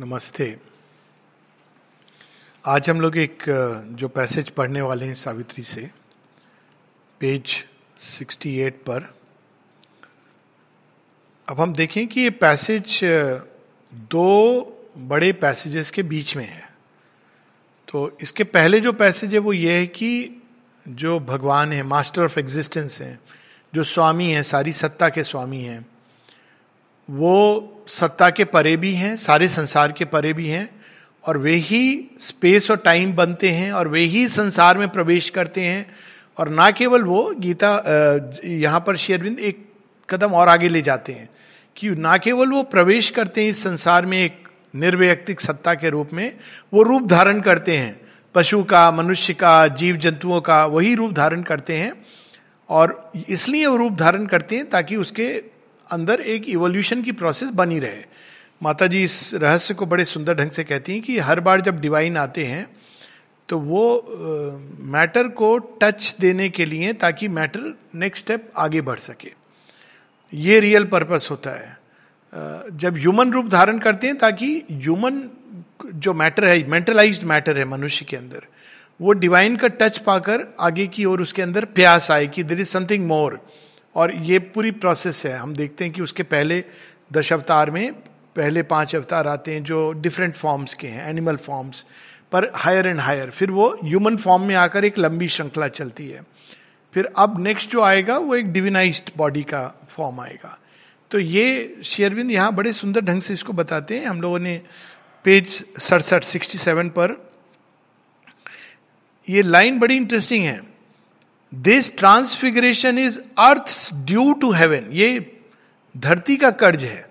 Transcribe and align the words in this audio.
नमस्ते। 0.00 0.56
आज 2.64 2.88
हम 2.90 3.00
लोग 3.00 3.16
एक 3.16 3.44
जो 3.98 4.08
पैसेज 4.08 4.50
पढ़ने 4.50 4.80
वाले 4.80 5.06
हैं 5.06 5.14
सावित्री 5.14 5.62
से, 5.64 5.90
पेज 7.20 7.54
68 8.00 8.74
पर। 8.86 9.08
अब 11.48 11.60
हम 11.60 11.72
देखें 11.72 12.06
कि 12.08 12.20
ये 12.20 12.30
पैसेज 12.30 13.00
दो 13.92 14.60
बड़े 14.98 15.32
पैसेजेस 15.32 15.90
के 15.90 16.02
बीच 16.02 16.36
में 16.36 16.46
है। 16.46 16.68
तो 17.88 18.16
इसके 18.22 18.44
पहले 18.44 18.80
जो 18.80 18.92
पैसेज 18.92 19.34
है 19.34 19.40
वो 19.40 19.52
ये 19.52 19.78
है 19.78 19.86
कि 19.86 20.42
जो 20.88 21.20
भगवान 21.20 21.72
है, 21.72 21.82
मास्टर 21.82 22.24
ऑफ़ 22.24 22.38
एग्जिस्टेंस 22.40 23.00
है, 23.00 23.18
जो 23.74 23.84
स्वामी 23.84 24.30
है, 24.30 24.42
सारी 24.42 24.72
सत्ता 24.72 25.08
के 25.08 25.24
स्वामी 25.24 25.62
हैं 25.62 25.86
वो 27.10 27.84
सत्ता 27.88 28.30
के 28.30 28.44
परे 28.44 28.76
भी 28.76 28.94
हैं, 28.94 29.16
सारे 29.16 29.48
संसार 29.48 29.92
के 29.92 30.04
परे 30.04 30.32
भी 30.32 30.48
हैं, 30.48 30.68
और 31.24 31.38
वे 31.38 31.54
ही 31.54 32.10
स्पेस 32.20 32.70
और 32.70 32.76
टाइम 32.76 33.12
बनते 33.12 33.50
हैं, 33.50 33.72
और 33.72 33.88
वे 33.88 34.00
ही 34.00 34.28
संसार 34.28 34.78
में 34.78 34.88
प्रवेश 34.88 35.30
करते 35.30 35.60
हैं, 35.60 35.86
और 36.38 36.48
ना 36.48 36.70
केवल 36.70 37.02
वो, 37.02 37.34
गीता 37.38 38.40
यहाँ 38.44 38.80
पर 38.80 38.96
शेरविंद 38.96 39.38
एक 39.38 39.66
कदम 40.08 40.32
और 40.32 40.48
आगे 40.48 40.68
ले 40.68 40.82
जाते 40.82 41.12
हैं, 41.12 41.28
कि 41.76 41.90
ना 41.90 42.16
केवल 42.16 42.50
वो 42.50 42.62
प्रवेश 42.62 43.10
करते 43.10 43.42
हैं 43.42 43.50
इस 43.50 43.62
संसार 43.62 44.06
में 44.06 44.22
एक 44.24 44.48
निर्वैयक्तिक 44.74 45.40
सत्ता 45.40 45.74
के 45.74 45.90
रूप 45.90 46.10
में, 46.12 46.32
वो 46.74 46.82
रूप 46.82 47.06
धारण 47.06 47.40
करते 47.40 47.76
हैं, 47.76 48.00
पशु 48.34 48.62
का, 48.62 48.90
मनुष्य 48.90 49.34
का, 49.34 49.66
जीव 49.68 49.96
जंतुओं 49.96 50.40
का, 50.40 50.64
वही 50.66 50.94
रूप 50.94 51.12
धारण 51.12 51.42
करते 51.42 51.76
हैं, 51.76 51.92
और 52.68 53.12
इसलिए 53.28 53.66
वो 53.66 53.76
रूप 53.76 53.92
धारण 53.92 54.26
करते 54.26 54.56
हैं 54.56 54.68
ताकि 54.70 54.96
उसके 54.96 55.57
अंदर 55.90 56.20
एक 56.20 56.48
इवोल्यूशन 56.48 57.02
की 57.02 57.12
प्रोसेस 57.12 57.48
बनी 57.50 57.78
रहे। 57.78 58.02
माता 58.62 58.86
जी 58.86 59.02
इस 59.02 59.34
रहस्य 59.34 59.74
को 59.74 59.86
बड़े 59.86 60.04
सुंदर 60.04 60.34
ढंग 60.34 60.50
से 60.50 60.64
कहती 60.64 60.92
हैं 60.92 61.02
कि 61.02 61.18
हर 61.18 61.40
बार 61.40 61.60
जब 61.60 61.80
डिवाइन 61.80 62.16
आते 62.16 62.44
हैं 62.44 62.66
तो 63.48 63.58
वो 63.58 63.82
मैटर 64.80 65.26
uh, 65.26 65.32
को 65.32 65.58
टच 65.58 66.14
देने 66.20 66.48
के 66.48 66.64
लिए 66.64 66.92
ताकि 66.92 67.28
मैटर 67.28 67.76
नेक्स्ट 67.94 68.24
स्टेप 68.24 68.50
आगे 68.56 68.80
बढ़ 68.80 68.98
सके। 68.98 69.32
ये 70.32 70.60
रियल 70.60 70.84
पर्पस 70.84 71.28
होता 71.30 71.50
है। 71.50 71.76
uh, 72.32 72.76
जब 72.76 72.96
ह्यूमन 72.96 73.32
रूप 73.32 73.48
धारण 73.48 73.78
करते 73.78 74.06
हैं 74.06 74.18
ताकि 74.18 74.62
ह्यूमन 74.72 75.22
जो 75.94 76.14
मैटर 76.14 76.44
है 76.44 76.62
मेंटलाइज्ड 76.68 77.24
मैटर 77.24 77.58
है 77.58 77.64
मनुष्य 77.64 78.04
के 78.04 78.16
अंदर 78.16 78.46
वो 79.00 79.12
डिवाइन 79.12 79.56
का 79.56 79.68
टच 79.68 79.98
पाकर 79.98 80.44
आगे 80.60 80.86
की 80.86 81.04
ओर 81.04 81.22
उसके 81.22 81.42
अंदर 81.42 81.64
प्यास 81.64 82.10
आए 82.10 82.26
कि 82.26 82.42
देर 82.42 82.60
इज़ 82.60 82.68
समथिंग 82.68 83.06
मोर 83.06 83.40
और 83.98 84.14
ये 84.24 84.38
पूरी 84.38 84.70
प्रोसेस 84.72 85.24
है। 85.26 85.36
हम 85.36 85.54
देखते 85.54 85.84
हैं 85.84 85.92
कि 85.92 86.02
उसके 86.02 86.22
पहले 86.24 86.62
दश 87.12 87.32
अवतार 87.32 87.70
में 87.70 87.92
पहले 88.36 88.62
पाँच 88.64 88.94
अवतार 88.96 89.26
आते 89.26 89.54
हैं 89.54 89.62
जो 89.64 89.90
डिफरेंट 89.92 90.34
फॉर्म्स 90.34 90.74
के 90.74 90.86
हैं 90.86 91.08
एनिमल 91.08 91.36
फॉर्म्स 91.36 91.84
पर 92.32 92.50
हायर 92.56 92.86
एंड 92.86 93.00
हायर 93.00 93.30
फिर 93.30 93.50
वो 93.50 93.68
ह्यूमन 93.84 94.16
फॉर्म 94.16 94.42
में 94.42 94.54
आकर 94.54 94.84
एक 94.84 94.98
लंबी 94.98 95.28
श्रृंखला 95.28 95.68
चलती 95.68 96.08
है। 96.08 96.22
फिर 96.94 97.08
अब 97.16 97.40
नेक्स्ट 97.40 97.70
जो 97.70 97.80
आएगा, 97.82 98.16
वो 98.18 98.34
एक 98.34 98.52
डिविनाइज्ड 98.52 99.10
बॉडी 99.16 99.42
का 99.42 99.66
फॉर्म 99.88 100.20
आएगा। 100.20 100.58
तो 101.10 101.18
ये 101.18 101.80
शेयरविंद 101.84 102.30
यहाँ 102.30 102.54
बड़े 102.54 102.72
सुंदर 102.72 103.00
ढंग 103.00 103.22
से 103.22 103.32
इसको 103.32 103.52
बताते 103.52 103.98
हैं। 103.98 104.06
हम 104.06 104.20
लोगों 104.22 104.38
ने 104.38 104.60
पेज 105.24 105.64
सड़सठ 105.78 106.24
सिक्सटी 106.24 106.58
सेवन 106.58 106.88
पर 106.88 107.16
ये 109.28 109.42
लाइन 109.42 109.78
बड़ी 109.78 109.96
इंटरेस्टिंग 109.96 110.44
है। 110.44 110.60
This 111.52 111.96
transfiguration 111.96 112.98
is 112.98 113.18
earth 113.38 113.70
due 114.06 114.32
to 114.32 114.50
heaven 114.52 114.88
ये 114.92 115.08
धरती 115.94 116.36
का 116.36 116.50
कर्ज 116.52 116.84
है। 116.84 117.06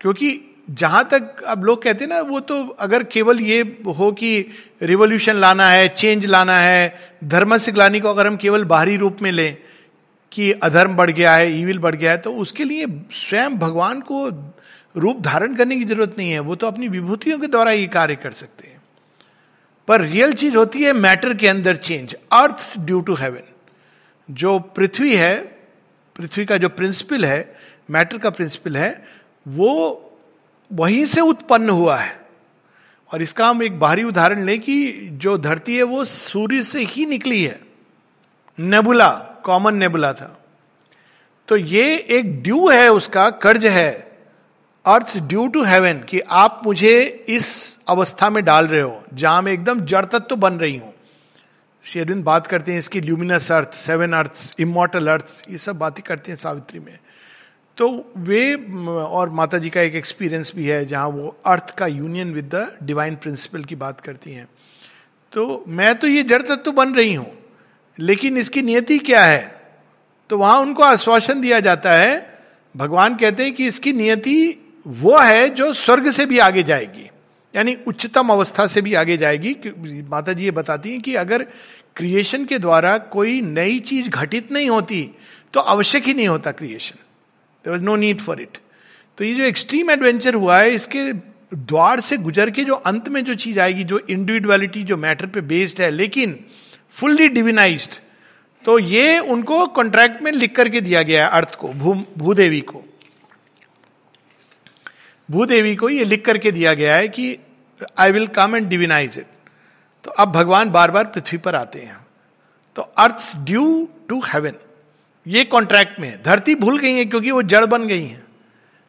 क्योंकि 0.00 0.40
जहाँ 0.70 1.04
तक 1.08 1.42
अब 1.42 1.64
लोग 1.64 1.82
कहते 1.82 2.04
हैं 2.04 2.10
ना, 2.10 2.20
वो 2.20 2.40
तो 2.40 2.64
अगर 2.66 3.02
केवल 3.04 3.40
ये 3.40 3.60
हो 3.98 4.10
कि 4.12 4.46
रिवोल्यूशन 4.82 5.36
लाना 5.36 5.68
है 5.70 5.88
चेंज 5.88 6.26
लाना 6.26 6.56
है, 6.58 7.16
धर्म 7.24 7.56
से 7.58 7.72
ग्लानी 7.72 8.00
को 8.00 8.08
अगर 8.08 8.26
हम 8.26 8.36
केवल 8.36 8.64
बाहरी 8.64 8.96
रूप 8.96 9.22
में 9.22 9.30
लें 9.32 9.56
कि 10.32 10.50
अधर्म 10.52 10.96
बढ़ 10.96 11.10
गया 11.10 11.34
है 11.34 11.52
ईविल 11.60 11.78
बढ़ 11.78 11.94
गया 11.94 12.10
है 12.10 12.18
तो 12.18 12.34
उसके 12.34 12.64
लिए 12.64 12.86
स्वयं 13.12 13.58
भगवान 13.58 14.00
को 14.00 14.28
रूप 14.96 15.20
धारण 15.20 15.54
करने 15.54 15.76
की 15.76 15.84
ज़रूरत 15.84 16.14
नहीं 16.18 16.30
है। 16.30 16.38
वो 16.40 16.54
तो 16.54 16.66
अपनी 16.66 16.88
विभूतियों 16.88 17.38
के 17.38 17.46
द्वारा 17.46 17.72
ये 17.72 17.86
कार्य 17.86 18.16
कर 18.16 18.32
सकते 18.32 18.66
हैं। 18.68 18.82
पर 19.88 20.00
रियल 20.00 20.32
चीज़ 20.32 20.56
होती 20.56 20.82
है 20.82 20.92
मैटर 20.92 21.34
के 21.34 21.48
अंदर 21.48 21.76
change 21.76 22.14
earth 22.32 22.78
due 22.78 23.00
to 23.00 23.14
heaven 23.14 23.50
जो 24.30 24.58
पृथ्वी 24.58 25.16
है, 25.16 25.36
पृथ्वी 26.16 26.44
का 26.44 26.56
जो 26.56 26.68
प्रिंसिपल 26.68 27.24
है 27.24 27.56
मैटर 27.90 28.18
का 28.18 28.30
प्रिंसिपल 28.30 28.76
है, 28.76 29.04
वो 29.48 30.00
वहीं 30.72 31.04
से 31.04 31.20
उत्पन्न 31.20 31.70
हुआ 31.70 31.96
है। 31.96 32.26
और 33.12 33.22
इसका 33.22 33.48
हम 33.48 33.62
एक 33.62 33.78
बाहरी 33.78 34.04
उदाहरण 34.04 34.44
लें 34.44 34.60
कि 34.60 34.92
जो 35.12 35.38
धरती 35.38 35.76
है, 35.76 35.82
वो 35.82 36.04
सूर्य 36.04 36.62
से 36.62 36.84
ही 36.84 37.06
निकली 37.06 37.44
है। 37.44 37.60
नेबुला 38.58 39.10
कॉमन 39.44 39.74
नेबुला 39.74 40.12
था। 40.12 40.40
तो 41.48 41.56
ये 41.56 41.98
एक 41.98 42.42
ड्यू 42.42 42.68
है 42.68 42.88
उसका, 42.88 43.30
कर्ज 43.30 43.66
है। 43.66 44.18
अर्थ 44.86 45.18
ड्यू 45.18 45.48
टू 45.48 45.64
हेवन 45.64 45.98
कि 45.98 46.20
आप 46.20 46.62
मुझे 46.66 47.24
इस 47.28 47.78
अवस्था 47.88 48.30
में 48.30 48.44
डाल 48.44 48.66
रहे 48.66 48.80
हो, 48.80 49.04
जहाँ 49.14 49.42
मैं 49.42 49.52
एकदम 49.52 49.80
जड़ 49.80 50.04
तत्व 50.04 50.18
तो 50.18 50.36
बन 50.36 50.54
रही 50.54 50.76
हूँ। 50.76 50.93
शेरविंद 51.84 52.24
बात 52.24 52.46
करते 52.46 52.72
हैं 52.72 52.78
इसकी 52.78 53.00
luminous 53.00 53.50
earth 53.52 53.72
seven 53.76 54.12
earth 54.12 54.60
immortal 54.60 55.08
earth 55.08 55.42
ये 55.50 55.58
सब 55.58 55.78
बातें 55.78 56.02
करते 56.06 56.32
हैं 56.32 56.38
सावित्री 56.38 56.80
में। 56.80 56.98
तो 57.78 57.88
वे 58.18 58.54
और 58.88 59.30
माता 59.30 59.58
जी 59.58 59.70
का 59.70 59.80
एक 59.80 59.94
एक्सपीरियंस 59.94 60.52
भी 60.56 60.66
है 60.66 60.84
जहाँ 60.86 61.08
वो 61.08 61.36
अर्थ 61.46 61.74
का 61.78 61.86
union 61.86 62.32
with 62.34 62.44
the 62.54 62.66
divine 62.82 63.14
principle 63.16 63.64
की 63.64 63.74
बात 63.76 64.00
करती 64.00 64.32
हैं। 64.32 64.48
तो 65.32 65.64
मैं 65.68 65.94
तो 65.94 66.06
ये 66.08 66.22
जड़ 66.22 66.42
तत्व 66.42 66.72
बन 66.72 66.94
रही 66.94 67.14
हूँ, 67.14 67.30
लेकिन 67.98 68.36
इसकी 68.38 68.62
नियति 68.62 68.98
क्या 69.00 69.24
है? 69.24 69.54
तो 70.30 70.38
वहाँ 70.38 70.58
उनको 70.60 70.82
आश्वासन 70.82 71.40
दिया 71.40 71.60
जाता 71.60 71.92
है, 71.92 72.38
भगवान 72.74 73.16
कहते 73.16 73.44
हैं 73.44 73.54
कि 73.54 73.66
इसकी 73.66 73.92
नियति 73.92 74.36
वो 74.86 75.18
है 75.18 75.48
जो 75.50 75.72
स्वर्ग 75.74 76.10
से 76.10 76.26
भी 76.26 76.38
आगे 76.40 76.62
जाएगी। 76.62 77.10
यानी 77.54 77.76
उच्चतम 77.86 78.28
अवस्था 78.32 78.66
से 78.66 78.80
भी 78.80 78.94
आगे 78.94 79.16
जाएगी 79.16 79.56
माता 80.10 80.32
जी 80.32 80.44
ये 80.44 80.50
बताती 80.50 80.90
हैं 80.90 81.00
कि 81.00 81.14
अगर 81.16 81.46
क्रिएशन 81.96 82.44
के 82.44 82.58
द्वारा 82.58 82.96
कोई 83.10 83.40
नई 83.42 83.78
चीज़ 83.80 84.08
घटित 84.10 84.52
नहीं 84.52 84.68
होती 84.70 85.08
तो 85.54 85.60
आवश्यक 85.60 86.04
ही 86.04 86.14
नहीं 86.14 86.28
होता 86.28 86.52
creation 86.52 86.98
there 87.64 87.72
was 87.72 87.82
no 87.82 87.96
need 87.96 88.20
for 88.20 88.40
it 88.40 88.58
तो 89.18 89.24
ये 89.24 89.34
जो 89.34 89.44
एक्सट्रीम 89.44 89.90
एडवेंचर 89.90 90.34
हुआ 90.34 90.58
है, 90.58 90.70
इसके 90.74 91.12
द्वार 91.52 92.00
से 92.00 92.16
गुजर 92.18 92.50
के 92.50 92.62
जो 92.64 92.74
अंत 92.74 93.08
में 93.08 93.24
जो 93.24 93.34
चीज़ 93.36 93.60
आएगी, 93.60 93.84
जो 93.84 93.98
इंडिविजुअलिटी 94.00 94.82
जो 94.82 94.96
मैटर 94.96 95.26
पे 95.26 95.40
बेस्ड 95.42 95.80
है, 95.80 95.90
लेकिन 95.90 96.38
फुल्ली 96.94 97.28
डिविनाइज्ड 97.28 97.98
तो 98.64 98.78
ये 98.78 99.18
उनको 99.18 99.66
कॉन्ट्रैक्ट 99.68 100.22
में 100.22 100.30
लिख 100.32 100.54
करके 100.56 100.80
दिया 100.80 101.02
गया 101.02 101.24
है 101.24 101.30
अर्थ 101.30 101.54
को, 101.54 101.68
भू, 101.68 101.94
भूदेवी 102.18 102.60
को। 102.62 102.84
भूदेवी 105.28 105.74
को 105.76 105.88
ये 105.88 106.04
लिख 106.04 106.24
करके 106.24 106.50
दिया 106.50 106.74
गया 106.74 106.96
है 106.96 107.08
कि 107.08 107.36
I 107.98 108.12
will 108.12 108.26
come 108.26 108.56
and 108.56 108.68
divinise 108.68 109.18
it 109.18 109.26
तो 110.04 110.10
अब 110.10 110.32
भगवान 110.32 110.70
बार 110.70 110.90
बार 110.90 111.04
पृथ्वी 111.04 111.38
पर 111.38 111.54
आते 111.54 111.80
हैं। 111.80 111.96
तो 112.76 112.82
अर्थ 112.82 113.36
ड्यू 113.36 113.88
टू 114.08 114.20
हेवन 114.26 114.54
ये 115.26 115.44
कॉन्ट्रैक्ट 115.44 116.00
में 116.00 116.08
है। 116.08 116.22
धरती 116.22 116.54
भूल 116.54 116.78
गई 116.78 116.92
है 116.92 117.04
क्योंकि 117.04 117.30
वो 117.30 117.42
जड़ 117.42 117.64
बन 117.66 117.86
गई 117.86 118.06
है। 118.06 118.22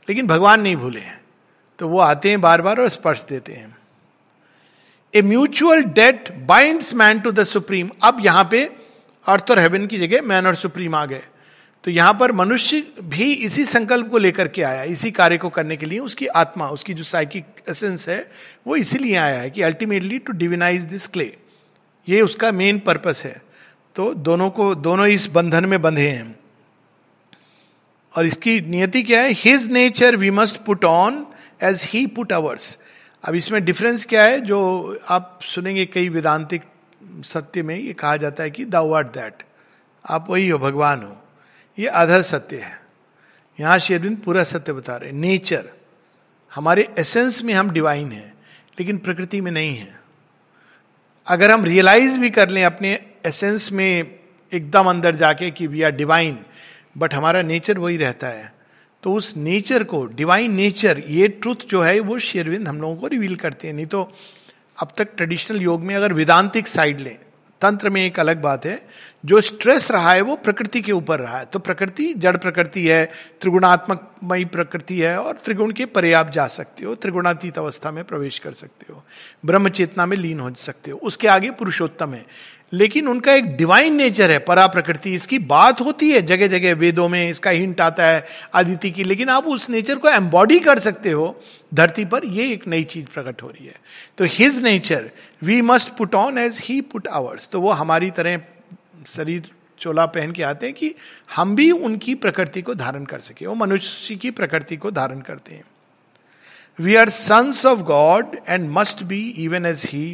लेकिन 0.07 0.28
भगवान 0.28 0.62
नहीं 0.62 0.75
भूले 0.75 1.00
हैं। 1.00 1.19
तो 1.79 1.88
वो 1.88 2.00
आते 2.00 2.29
हैं 2.29 2.41
बार 2.41 2.62
बार 2.62 2.79
और 2.79 2.90
स्पर्श 2.90 3.23
देते 3.23 3.53
हैं। 3.53 3.75
A 5.13 5.22
mutual 5.22 5.84
debt 5.84 6.31
binds 6.46 6.94
man 6.94 7.19
to 7.19 7.31
the 7.31 7.44
supreme 7.44 7.90
अब 8.03 8.17
यहाँ 8.22 8.47
पे 8.52 8.63
अर्थ 9.25 9.52
और 9.52 9.59
हेवन 9.59 9.88
की 9.88 10.00
जगह 10.00 10.22
मैन 10.22 10.47
और 10.47 10.56
सुप्रीम 10.56 10.96
आ 10.96 11.06
गए। 11.06 11.23
तो 11.85 11.91
यहाँ 11.91 12.13
पर 12.19 12.31
मनुष्य 12.31 12.84
भी 13.03 13.31
इसी 13.46 13.63
संकल्प 13.66 14.07
को 14.12 14.18
लेकर 14.18 14.47
के 14.47 14.62
आया, 14.63 14.84
इसी 14.84 15.09
कार्य 15.12 15.38
को 15.38 15.50
करने 15.50 15.75
के 15.78 15.85
लिए, 15.85 16.00
उसकी 16.00 16.28
आत्मा, 16.28 16.68
उसकी 16.68 16.94
जो 16.94 17.03
साइकिक 17.03 17.46
एसेंस 17.69 18.07
है, 18.09 18.31
वो 18.67 18.76
इसीलिए 18.76 19.16
आया 19.16 19.40
है 19.41 19.49
कि 19.49 19.61
ultimately 19.61 20.17
to 20.20 20.34
divinise 20.34 20.84
this 20.84 21.08
clay 21.08 21.26
ये 22.08 22.22
उसका 22.22 22.52
मेन 22.52 22.79
पर्पस 22.79 23.22
है। 23.26 23.41
तो 23.96 24.14
दोनों 24.14 24.49
को, 24.49 24.73
दोनों 24.76 25.05
इस 25.08 25.28
बंधन 25.28 25.66
में 25.66 25.82
बंधे 25.82 26.08
हैं 26.09 26.35
और 28.14 28.26
इसकी 28.26 28.59
नियति 28.61 29.03
क्या 29.03 29.22
है? 29.22 29.32
His 29.32 29.67
nature 29.72 30.16
we 30.16 30.29
must 30.32 30.58
put 30.66 30.85
on 30.85 31.26
as 31.64 31.84
he 31.90 32.05
put 32.08 32.34
ours 32.34 32.78
अब 33.23 33.35
इसमें 33.35 33.64
डिफरेंस 33.66 34.05
क्या 34.05 34.23
है? 34.23 34.40
जो 34.41 34.99
आप 35.09 35.40
सुनेंगे 35.43 35.85
कई 35.85 36.09
वेदांतिक 36.09 36.64
सत्य 37.23 37.64
में 37.64 37.78
ये 37.78 37.93
कहा 37.93 38.16
जाता 38.17 38.43
है 38.43 38.52
कि 38.52 38.66
दाउ 38.66 39.03
दैट 39.03 39.43
आप 40.05 40.29
वही 40.29 40.49
हो, 40.49 40.58
भगवान 40.59 41.03
हो। 41.03 41.17
ये 41.77 41.87
आधा 41.87 42.22
सत्य 42.22 42.57
है। 42.57 42.79
यहाँ 43.59 43.77
शेरविंद 43.79 44.17
पूरा 44.17 44.43
सत्य 44.43 44.73
बता 44.73 44.95
रहे 44.97 45.11
नेचर, 45.11 45.69
हमारे 46.51 46.87
एसेंस 46.99 47.41
में 47.43 47.53
हम 47.53 47.69
डिवाइन 47.69 48.11
हैं, 48.11 48.33
लेकिन 48.79 48.97
प्रकृति 48.97 49.41
में 49.41 49.51
नहीं 49.51 49.75
है। 49.75 49.99
अगर 51.27 51.51
हम 51.51 51.66
रियलाइज़ 51.66 52.17
भी 52.19 52.29
कर 52.29 52.49
लें 52.49 52.63
अपने 52.63 52.99
एसेंस 53.25 53.72
में 53.72 54.19
एकदम 54.51 54.89
अंदर 54.89 55.16
जाके 55.16 55.49
कि 55.51 55.67
वी 55.67 55.81
आर 55.81 55.91
डिवाइन, 55.91 56.37
बट 56.97 57.13
हमारा 57.13 57.41
नेचर 57.41 57.79
वही 57.79 57.97
रहता 57.97 58.27
है 58.27 58.53
तो 59.03 59.13
उस 59.13 59.35
नेचर 59.37 59.83
को, 59.83 60.05
डिवाइन 60.05 60.53
नेचर, 60.53 61.01
ये 61.07 61.27
ट्रुथ 61.27 61.67
जो 61.69 61.81
है, 61.81 61.99
वो 61.99 62.17
शेरविंद 62.19 62.67
हम 62.67 62.81
लोगों 62.81 62.95
को 62.95 63.07
रिवील 63.07 63.35
करते 63.35 63.67
हैं। 63.67 63.73
नहीं 63.73 63.85
तो 63.85 64.01
अब 64.77 64.93
तक 64.97 65.09
ट्रेडिशनल 65.17 65.61
योग 65.61 65.81
में 65.81 65.93
अगर 65.95 66.13
वेदांतिक 66.13 66.67
साइड 66.67 66.99
लें 66.99 67.17
तंत्र 67.61 67.90
में 67.90 68.05
एक 68.05 68.19
अलग 68.19 68.41
बात 68.41 68.66
है, 68.66 68.87
जो 69.25 69.41
स्ट्रेस 69.41 69.91
रहा 69.91 70.13
है 70.13 70.22
वो 70.22 70.35
प्रकृति 70.35 70.81
के 70.81 70.91
ऊपर 70.91 71.19
रहा 71.19 71.37
है। 71.40 71.46
तो 71.46 71.59
प्रकृति, 71.59 72.13
जड़ 72.13 72.37
प्रकृति 72.37 72.87
है, 72.87 73.05
त्रिगुणात्मकमयी 73.41 74.46
प्रकृति 74.46 74.99
है, 74.99 75.19
और 75.19 75.37
त्रिगुण 75.46 75.72
के 75.72 75.85
परे 75.85 76.13
आप 76.13 76.29
जा 76.29 76.47
सकते 76.47 76.85
हो, 76.85 76.96
त्रिगुणातीत 76.96 77.57
अवस्था 77.57 77.91
में 77.91 78.03
प्रवेश 78.03 78.40
कर 78.40 78.53
सकते 78.53 78.93
हो, 78.93 79.03
ब्रह्म 79.46 79.69
चेतना 79.69 80.05
में 80.05 80.17
लीन 80.17 80.40
हो 80.40 80.53
सकते 80.57 80.91
हो, 80.91 80.97
उसके 80.97 81.28
आगे 81.28 81.52
पुरुषोत्तम 81.52 82.13
है। 82.13 82.55
लेकिन 82.73 83.07
उनका 83.07 83.34
एक 83.34 83.55
डिवाइन 83.55 83.96
नेचर 83.96 84.31
है, 84.31 84.40
परा 84.40 84.67
प्रकृति, 84.67 85.13
इसकी 85.13 85.40
बात 85.40 85.81
होती 85.81 86.11
है 86.11 86.22
जगह 86.22 86.47
जगह 86.47 86.73
वेदों 86.73 87.09
में 87.09 87.29
इसका 87.29 87.49
हिंट 87.49 87.81
आता 87.81 88.05
है 88.05 88.25
आदिति 88.53 88.91
की, 88.91 89.03
लेकिन 89.03 89.29
आप 89.29 89.46
उस 89.46 89.69
नेचर 89.69 89.96
को 89.96 90.09
एम्बॉडी 90.09 90.59
कर 90.59 90.79
सकते 90.79 91.11
हो, 91.11 91.41
धरती 91.73 92.05
पर 92.05 92.25
यह 92.25 92.51
एक 92.51 92.67
नई 92.67 92.84
चीज़ 92.84 93.05
प्रकट 93.05 93.43
हो 93.43 93.47
रही 93.47 93.66
है। 93.66 93.75
तो 94.17 94.25
his 94.28 94.63
nature 94.63 95.09
we 95.46 95.62
must 95.62 95.96
put 95.97 96.16
on 96.16 96.38
as 96.38 96.59
he 96.64 96.80
put 96.94 97.08
ours 97.08 97.47
तो 97.52 97.62
वो 97.62 97.72
हमारी 97.82 98.12
तरह 98.12 98.38
शरीर 99.08 99.52
चोला 99.80 100.06
पहन 100.06 100.32
के 100.32 100.44
आते 100.44 100.66
हैं 100.66 100.76
कि 100.76 100.94
हम 101.36 101.56
भी 101.56 101.70
उनकी 101.72 102.16
प्रकृति 102.16 102.62
को 102.62 102.74
धारण 102.76 103.06
कर 103.06 103.20
सके 103.20 103.46
वो 103.46 103.56
मनुष्य 103.56 104.16
की 104.16 104.32
प्रकृति 104.32 104.78
को 104.78 104.92
धारण 104.92 105.22
करते 105.22 105.56
हैं 105.56 105.64
we 106.80 106.96
are 106.96 107.09
sons 107.09 107.66
of 107.66 107.82
God 107.84 108.38
and 108.47 108.70
must 108.72 109.03
be 109.03 109.28
even 109.46 109.66
as 109.66 109.86
he 109.90 110.08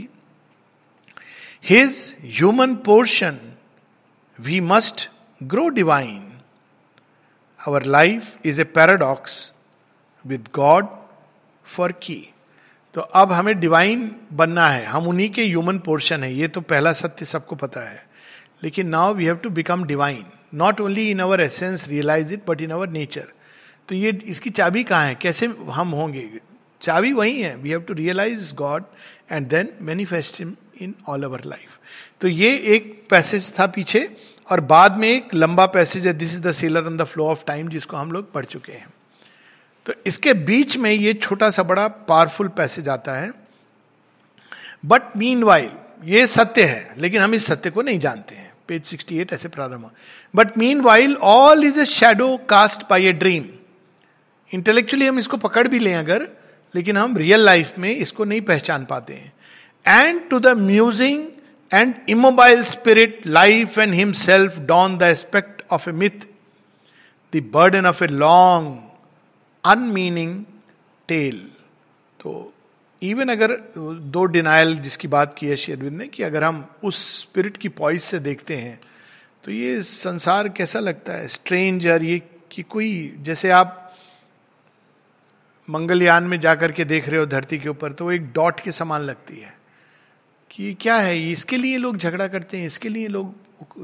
his 1.61 2.15
human 2.21 2.77
portion, 2.77 3.57
we 4.39 4.59
must 4.59 5.09
grow 5.41 5.69
divine. 5.69 6.41
Our 7.59 7.81
life 7.81 8.37
is 8.43 8.57
a 8.57 8.65
paradox 8.65 9.51
with 10.25 10.51
God 10.51 10.89
for 11.65 11.89
key. 11.89 12.33
तो 12.93 13.01
अब 13.01 13.31
हमें 13.31 13.59
डिवाइन 13.59 14.11
बनना 14.33 14.67
है। 14.67 14.85
हम 14.85 15.07
उन्हीं 15.07 15.29
के 15.29 15.43
ह्यूमन 15.43 15.77
पोर्शन 15.79 16.23
है। 16.23 16.33
ये 16.33 16.47
तो 16.47 16.61
पहला 16.61 16.91
सत्य 16.93 17.25
सबको 17.25 17.55
पता 17.55 17.81
है। 17.89 18.05
लेकिन 18.63 18.87
now 18.87 19.13
we 19.13 19.25
have 19.25 19.35
to 19.35 19.49
become 19.49 19.83
divine 19.83 20.23
not 20.53 20.81
only 20.81 21.09
in 21.11 21.19
our 21.19 21.41
essence 21.41 21.87
realise 21.87 22.33
it 22.33 22.41
but 22.47 22.61
in 22.61 22.71
our 22.71 22.89
nature 22.89 23.27
तो 23.89 23.95
ये, 23.95 24.19
इसकी 24.25 24.49
चाबी 24.49 24.83
कहाँ 24.83 25.05
है? 25.05 25.15
कैसे 25.15 25.45
हम 25.69 25.89
होंगे? 25.89 26.29
चाबी 26.81 27.13
वही 27.13 27.41
है। 27.41 27.55
We 27.55 27.69
have 27.69 27.81
to 27.81 27.93
realise 27.93 28.53
God 28.55 28.83
and 29.31 29.47
then 29.47 29.69
manifest 29.81 30.41
in 30.41 30.95
all 31.07 31.23
our 31.23 31.41
life 31.45 31.79
तो 32.21 32.27
ये 32.27 32.55
एक 32.75 33.03
पैसेज 33.09 33.53
था 33.59 33.67
पीछे। 33.67 34.09
और 34.51 34.59
बाद 34.61 34.97
में 34.97 35.07
एक 35.09 35.33
लंबा 35.33 35.65
पैसेज 35.65 36.07
है। 36.07 36.13
This 36.13 36.33
is 36.33 36.41
the 36.41 36.51
sailor 36.51 36.85
on 36.85 36.97
the 36.97 37.03
flow 37.03 37.27
of 37.27 37.43
time 37.47 37.67
जिसको 37.69 37.97
हम 37.97 38.11
लोग 38.11 38.31
पढ़ 38.33 38.45
चुके 38.45 38.71
हैं। 38.71 38.87
तो 39.85 39.93
इसके 40.05 40.33
बीच 40.33 40.77
में 40.77 40.91
ये 40.91 41.13
छोटा 41.13 41.49
सा 41.49 41.63
बड़ा 41.63 41.87
पावरफुल 41.87 42.47
पैसेज 42.47 42.89
आता 42.89 43.13
है। 43.13 43.31
बट 44.85 45.15
मीन 45.17 45.43
वाइल 45.43 45.71
ये 46.03 46.25
सत्य 46.27 46.63
है 46.63 46.93
लेकिन 46.97 47.21
हम 47.21 47.33
इस 47.33 47.45
सत्य 47.45 47.69
को 47.69 47.81
नहीं 47.81 47.99
जानते 47.99 48.35
हैं। 48.35 48.53
पेज 48.67 48.85
68 48.85 49.33
ऐसे 49.33 49.49
प्रारंभ 49.49 49.89
but 50.35 50.57
meanwhile 50.81 51.15
all 51.15 51.63
is 51.63 51.79
a 51.79 51.85
shadow 51.85 52.37
cast 52.49 52.81
by 52.89 53.05
a 53.05 53.11
dream 53.13 53.49
intellectually 54.51 55.07
हम 55.07 55.19
इसको 55.19 55.37
पकड़ 55.37 55.67
भी 55.67 55.79
लें 55.79 55.95
अगर 55.95 56.27
लेकिन 56.75 56.97
हम 56.97 57.17
रियल 57.17 57.39
लाइफ 57.39 57.77
में 57.77 57.95
इसको 57.95 58.23
नहीं 58.23 58.41
पहचान 58.41 58.85
पाते 58.85 59.13
हैं। 59.13 59.33
And 59.85 60.19
to 60.29 60.39
the 60.39 60.51
musing 60.55 61.21
and 61.71 61.93
immobile 62.07 62.63
spirit, 62.63 63.25
life 63.25 63.77
and 63.77 63.95
himself 63.95 64.59
don 64.67 64.97
the 64.97 65.07
aspect 65.07 65.63
of 65.69 65.87
a 65.87 65.93
myth, 65.93 66.25
the 67.33 67.41
burden 67.55 67.85
of 67.85 68.03
a 68.03 68.07
long, 68.07 68.67
unmeaning 69.67 70.43
tale 71.07 71.51
तो 72.19 72.53
इवन 73.01 73.29
अगर 73.29 73.51
दो 73.77 74.25
डिनाइल 74.25 74.77
जिसकी 74.79 75.07
बात 75.07 75.35
की 75.37 75.47
है 75.47 75.55
श्री 75.57 75.73
अरविंद 75.73 75.97
ने 75.97 76.07
कि 76.07 76.23
अगर 76.23 76.43
हम 76.43 76.65
उस 76.83 77.21
स्पिरिट 77.21 77.57
की 77.57 77.69
पॉइस 77.69 78.03
से 78.03 78.19
देखते 78.19 78.57
हैं 78.57 78.79
तो 79.43 79.51
ये 79.51 79.81
संसार 79.83 80.49
कैसा 80.49 80.79
लगता 80.79 81.13
है? 81.13 81.27
स्ट्रेंजर 81.27 82.03
ये 82.03 82.21
कि 82.51 82.63
कोई, 82.63 83.15
जैसे 83.19 83.49
आप 83.49 83.95
मंगलयान 85.69 86.23
में 86.23 86.39
जाकर 86.39 86.71
के 86.71 86.85
देख 86.85 87.09
रहे 87.09 87.19
हो 87.19 87.25
धरती 87.25 87.57
के 87.57 87.69
ऊपर 87.69 87.93
तो 87.93 88.05
वो 88.05 88.11
एक 88.11 88.31
डॉट 88.33 88.59
के 88.59 88.71
समान 88.71 89.01
लगती 89.01 89.39
है 89.39 89.57
कि 90.51 90.73
क्या 90.73 90.95
है? 90.95 91.31
इसके 91.31 91.57
लिए 91.57 91.77
लोग 91.77 91.97
झगड़ा 91.97 92.27
करते 92.27 92.57
हैं, 92.57 92.65
इसके 92.65 92.89
लिए 92.89 93.07
लोग, 93.07 93.35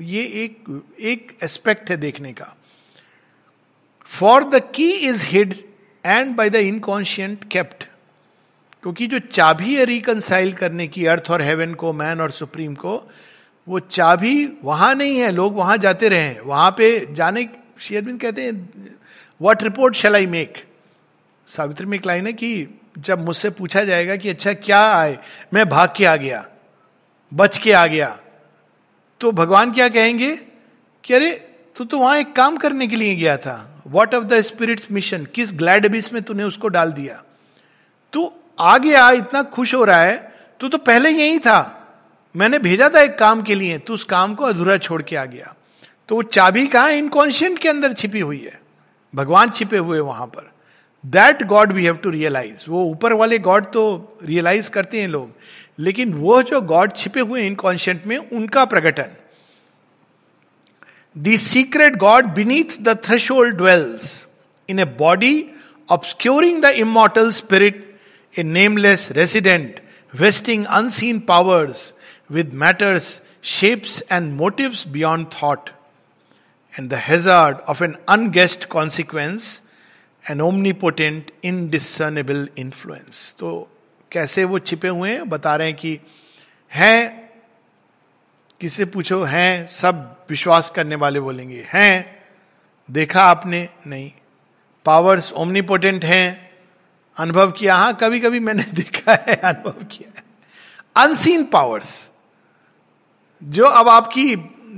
ये 0.01 0.23
एक 0.23 0.83
एक 0.99 1.37
एस्पेक्ट 1.43 1.89
है 1.89 1.97
देखने 1.97 2.33
का। 2.33 2.55
For 4.05 4.43
the 4.43 4.61
key 4.75 4.91
is 4.91 5.25
hid 5.27 5.66
and 6.05 6.35
by 6.35 6.49
the 6.49 6.55
inconscient 6.55 7.43
kept 7.51 7.83
क्योंकि 8.83 9.07
जो 9.07 9.19
चाबी 9.19 9.75
है 9.75 9.85
रिकनसाइल 9.85 10.53
करने 10.53 10.87
की 10.87 11.05
अर्थ 11.05 11.31
और 11.31 11.41
हेवन 11.41 11.73
को 11.73 11.93
मैन 11.93 12.21
और 12.21 12.31
सुप्रीम 12.31 12.75
को, 12.75 13.11
वो 13.67 13.79
चाबी 13.79 14.49
वहाँ 14.63 14.95
नहीं 14.95 15.19
है, 15.19 15.31
लोग 15.31 15.55
वहाँ 15.55 15.77
जाते 15.77 16.09
रहे 16.09 16.39
वहाँ 16.39 16.71
पे 16.71 17.07
जाने 17.11 17.49
शेयरबिंद 17.79 18.21
कहते 18.21 18.41
हैं 18.41 18.95
what 19.41 19.63
report 19.63 19.95
shall 19.95 20.15
I 20.15 20.25
make 20.25 20.63
Savitri 21.47 21.85
में 21.85 21.97
एक 21.97 22.05
लाइन 22.05 22.27
है 22.27 22.33
कि 22.33 22.67
जब 22.97 23.25
मुझसे 23.25 23.49
पूछा 23.49 23.83
जाएगा 23.83 24.15
कि 24.15 24.29
अच्छा 24.29 24.53
क्या 24.53 24.81
आए? 24.91 25.17
मैं 25.53 25.69
भाग 25.69 25.93
के 25.97 26.05
आ 26.05 26.15
गया, 26.15 26.45
बच 27.33 27.57
के 27.57 27.71
आ 27.71 27.85
गया। 27.87 28.19
तो 29.19 29.31
भगवान 29.31 29.71
क्या 29.71 29.89
कहेंगे? 29.89 30.35
कि 31.03 31.13
अरे 31.13 31.46
तू 31.77 31.85
तो 31.85 31.99
वहाँ 31.99 32.17
एक 32.17 32.35
काम 32.35 32.57
करने 32.57 32.87
के 32.87 32.95
लिए 32.95 33.15
गया 33.15 33.37
था। 33.37 33.83
What 33.87 34.15
of 34.15 34.23
the 34.23 34.41
spirit's 34.41 34.87
mission 34.91 35.25
kiss 35.25 35.53
glad 35.53 36.03
में 36.13 36.21
तूने 36.21 36.43
उसको 36.43 36.67
डाल 36.67 36.91
दिया? 36.91 37.23
तू 38.13 38.33
आ 38.59 38.77
गया 38.77 39.11
इतना 39.11 39.41
खुश 39.41 39.75
हो 39.75 39.83
रहा 39.83 40.01
है, 40.01 40.33
तू 40.59 40.67
तो 40.67 40.77
पहले 40.77 41.09
यही 41.09 41.39
था। 41.39 41.73
मैंने 42.35 42.59
भेजा 42.59 42.89
था 42.89 43.01
एक 43.01 43.17
काम 43.17 43.41
के 43.41 43.55
लिए, 43.55 43.77
तू 43.77 43.93
उस 43.93 44.03
काम 44.03 44.35
को 44.35 44.45
अधूरा 44.45 44.77
छोड़ 44.77 45.01
के 45.01 45.15
आ 45.15 45.25
गया। 45.25 45.55
तो 46.09 46.15
वो 46.15 46.23
चाबी 46.23 46.67
कहा 46.67 46.89
इनकॉन्शियंट 46.89 47.59
के 47.59 47.69
अंदर 47.69 47.93
छिपी 47.93 48.19
हुई 48.19 48.41
है। 48.43 48.61
भगवान 49.15 49.49
छिपे 49.49 49.77
हुए 49.77 49.99
वहाँ 49.99 50.27
पर। 50.27 50.51
That 51.05 51.43
God 51.43 51.71
we 51.71 51.83
have 51.83 51.95
to 51.95 52.09
realise 52.09 52.69
वो 52.69 52.85
ऊपर 52.85 53.13
वाले 53.13 53.39
गॉड 53.39 53.65
तो 53.65 54.17
रियलाइज़ 54.23 54.69
करते 54.69 55.01
हैं 55.01 55.07
लोग। 55.07 55.31
लेकिन 55.79 56.13
वो 56.13 56.43
जो 56.43 56.61
गॉड 56.61 56.93
छिपे 56.95 57.19
हुए 57.19 57.47
इनकॉन्शियंट 57.47 58.01
में, 58.05 58.17
उनका 58.17 58.65
प्रकटन। 58.65 59.07
The 61.17 61.35
secret 61.39 61.95
God 61.95 62.25
beneath 62.25 62.77
the 62.81 62.97
threshold 63.03 63.55
dwells 63.57 64.27
in 64.69 64.79
a 64.79 64.85
body 64.85 65.45
obscuring 65.89 66.61
the 66.61 66.65
immortal 66.65 67.31
spirit 67.31 67.99
a 68.39 68.43
nameless 68.43 69.07
resident 69.11 69.79
vesting 70.13 70.65
unseen 70.65 71.19
powers 71.19 71.93
with 72.31 72.53
matter's 72.53 73.21
shapes 73.43 74.03
and 74.11 74.33
motives 74.33 74.87
beyond 74.87 75.27
thought 75.41 75.69
and 76.79 76.89
the 76.89 76.93
hazard 76.93 77.57
of 77.57 77.83
an 77.83 77.95
unguessed 78.09 78.65
consequence 78.65 79.63
an 80.31 80.41
omnipotent 80.41 81.31
indiscernible 81.43 82.47
influence 82.57 83.35
तो 83.39 83.69
कैसे 84.11 84.43
वो 84.43 84.59
छिपे 84.59 84.87
हुए 84.87 85.09
हैं? 85.11 85.29
बता 85.29 85.55
रहे 85.55 85.67
हैं 85.67 85.77
कि 85.77 85.99
हैं 86.71 87.26
किसे 88.59 88.85
पूछो, 88.85 89.23
हैं, 89.23 89.67
सब 89.67 90.25
विश्वास 90.29 90.69
करने 90.69 90.95
वाले 90.95 91.19
बोलेंगे, 91.19 91.67
हैं। 91.69 92.23
देखा 92.91 93.23
आपने? 93.23 93.69
नहीं। 93.87 94.11
पावर्स 94.85 95.33
ओमनीपोटेंट 95.33 96.05
हैं। 96.05 96.51
अनुभव 97.17 97.51
किया? 97.51 97.75
हाँ 97.75 97.97
कभी 98.01 98.19
कभी 98.19 98.39
मैंने 98.39 98.63
देखा 98.73 99.11
है, 99.11 99.35
अनुभव 99.35 99.85
किया 99.91 100.13
है। 100.17 100.23
अनसीन 100.95 101.43
पावर्स 101.43 102.09
जो 103.43 103.65
अब 103.65 103.89
आपकी 103.89 104.35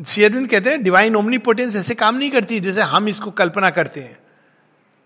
शेयरविंद 0.08 0.50
कहते 0.50 0.70
हैं 0.70 0.84
डिवाइन 0.84 1.16
ओमनीपोटेंस 1.16 1.76
ऐसे 1.76 1.96
काम 1.96 2.16
नहीं 2.16 2.32
करती, 2.32 2.60
जैसे 2.60 2.82
हम 2.82 3.08
इसको 3.08 3.32
कल्पना 3.32 3.70
करते 3.70 4.00
हैं। 4.00 4.18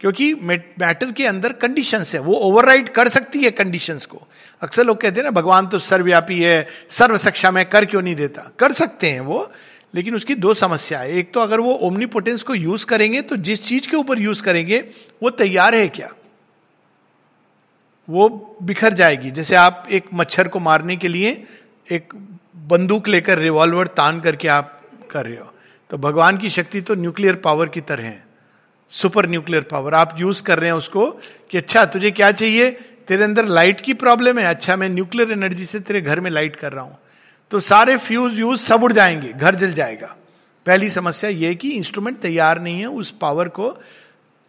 क्योंकि 0.03 0.33
मैटर 0.33 1.11
के 1.11 1.25
अंदर 1.25 1.53
कंडीशंस 1.53 2.13
है। 2.15 2.19
वो 2.21 2.33
ओवरराइड 2.35 2.89
कर 2.89 3.07
सकती 3.07 3.39
है 3.39 3.51
कंडीशंस 3.51 4.05
को। 4.05 4.21
अक्सर 4.61 4.83
लोग 4.83 5.01
कहते 5.01 5.19
हैं 5.19 5.23
ना, 5.23 5.31
भगवान 5.31 5.67
तो 5.67 5.79
सर्वव्यापी 5.79 6.41
है 6.41 6.67
सर्व 6.89 7.17
सक्षा 7.17 7.51
में 7.51 7.63
कर 7.65 7.85
क्यों 7.85 8.01
नहीं 8.01 8.15
देता? 8.15 8.41
कर 8.59 8.71
सकते 8.71 9.09
हैं 9.09 9.19
वो, 9.19 9.51
लेकिन 9.95 10.15
उसकी 10.15 10.35
दो 10.35 10.53
समस्या 10.53 10.99
है। 10.99 11.11
एक 11.11 11.33
तो 11.33 11.39
अगर 11.39 11.59
वो 11.59 11.73
ओमनीपोटेंस 11.73 12.43
को 12.43 12.55
यूज़ 12.55 12.85
करेंगे 12.85 13.21
तो 13.21 13.35
जिस 13.37 13.63
चीज़ 13.63 13.87
के 13.87 13.97
ऊपर 13.97 14.19
यूज़ 14.19 14.43
करेंगे, 14.43 14.79
वो 15.23 15.29
तैयार 15.29 15.75
है 15.75 15.87
क्या? 15.87 16.11
वो 18.09 18.57
बिखर 18.63 18.93
जाएगी। 18.93 19.31
जैसे 19.31 19.55
आप 19.55 19.87
एक 19.91 20.05
मच्छर 20.13 20.47
को 20.47 20.59
मारने 20.59 20.97
के 20.97 21.07
लिए 21.07 21.43
एक 21.91 22.13
बंदूक 22.67 23.07
लेकर 23.07 23.39
रिवॉल्वर 23.39 23.87
तान 23.87 24.19
करके 24.19 24.47
आप 24.47 24.81
कर 25.11 25.25
रहे 25.25 25.37
हो। 25.37 25.53
तो 25.89 25.97
भगवान 25.97 26.37
की 26.37 26.49
शक्ति 26.49 26.81
तो 26.81 26.95
न्यूक्लियर 26.95 27.35
पावर 27.35 27.69
की 27.69 27.81
तरह 27.81 28.03
है। 28.03 28.32
Super 29.01 29.29
nuclear 29.29 29.63
power. 29.63 29.93
आप 29.93 30.15
यूज़ 30.19 30.43
कर 30.43 30.59
रहे 30.59 30.69
हैं 30.69 30.77
उसको 30.77 31.05
कि 31.51 31.57
अच्छा 31.57 31.85
तुझे 31.85 32.11
क्या 32.11 32.31
चाहिए? 32.31 32.71
तेरे 33.07 33.23
अंदर 33.23 33.45
लाइट 33.45 33.81
की 33.81 33.93
प्रॉब्लम 33.93 34.39
है। 34.39 34.45
अच्छा 34.45 34.75
मैं 34.75 34.89
न्यूक्लियर 34.89 35.31
एनर्जी 35.31 35.65
से 35.65 35.79
तेरे 35.79 36.01
घर 36.01 36.19
में 36.19 36.31
लाइट 36.31 36.55
कर 36.55 36.71
रहा 36.71 36.83
हूँ। 36.83 36.97
तो 37.51 37.59
सारे 37.59 37.97
फ्यूज 37.97 38.39
यूज़ 38.39 38.61
सब 38.61 38.83
उड़ 38.83 38.93
जाएँगे। 38.93 39.33
घर 39.33 39.55
जल 39.55 39.71
जाएगा। 39.71 40.15
पहली 40.65 40.89
समस्या 40.89 41.29
यह 41.29 41.53
कि 41.53 41.69
इंस्ट्रूमेंट 41.69 42.19
तैयार 42.19 42.61
नहीं 42.61 42.79
है 42.79 42.85
उस 42.85 43.13
पावर 43.21 43.47
को 43.47 43.77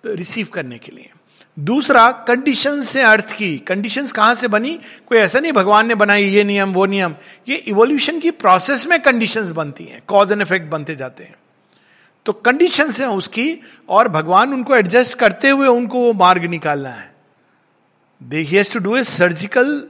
रिसीव 0.07 0.49
करने 0.55 0.79
के 0.79 0.93
लिए। 0.93 1.11
दूसरा 1.59 2.11
कंडीशन 2.11 2.81
से 2.83 3.03
अर्थ 3.03 3.37
की। 3.37 3.59
कंडीशंस 3.59 4.13
कहाँ 4.13 4.35
से 4.35 4.49
बनी? 4.49 4.81
कोई 5.07 5.19
ऐसा 5.19 5.41
नहीं, 5.41 5.53
भगवान 5.53 5.87
ने 5.87 5.95
बनाई 5.95 6.25
ये 6.25 6.45
नियम, 6.45 6.73
वो 6.73 6.87
नियम। 6.87 7.15
ये 7.49 7.57
इवोल्यूशन 7.57 8.21
की 8.21 8.31
प्रोसेस 8.31 8.87
में 8.87 9.03
कंडीशंस 9.03 9.51
बनती 9.51 9.85
हैं। 9.85 10.03
कॉज 10.07 10.33
एंड 10.33 10.43
इफ़ेक्ट 10.43 10.71
बनते 10.71 10.97
जाते 10.97 11.25
हैं। 11.25 11.35
तो 12.27 12.33
कंडीशंस 12.33 13.01
हैं 13.01 13.07
उसकी, 13.09 13.61
और 13.89 14.09
भगवान 14.09 14.53
उनको 14.53 14.77
एडजस्ट 14.77 15.19
करते 15.19 15.51
हुए 15.51 15.69
उनको 15.69 16.01
वो 16.01 16.13
मार्ग 16.13 16.45
निकालना 16.45 16.91
है। 16.91 17.13
They 18.21 18.43
has 18.43 18.73
to 18.73 18.79
do 18.79 18.97
a 18.97 19.03
surgical 19.05 19.83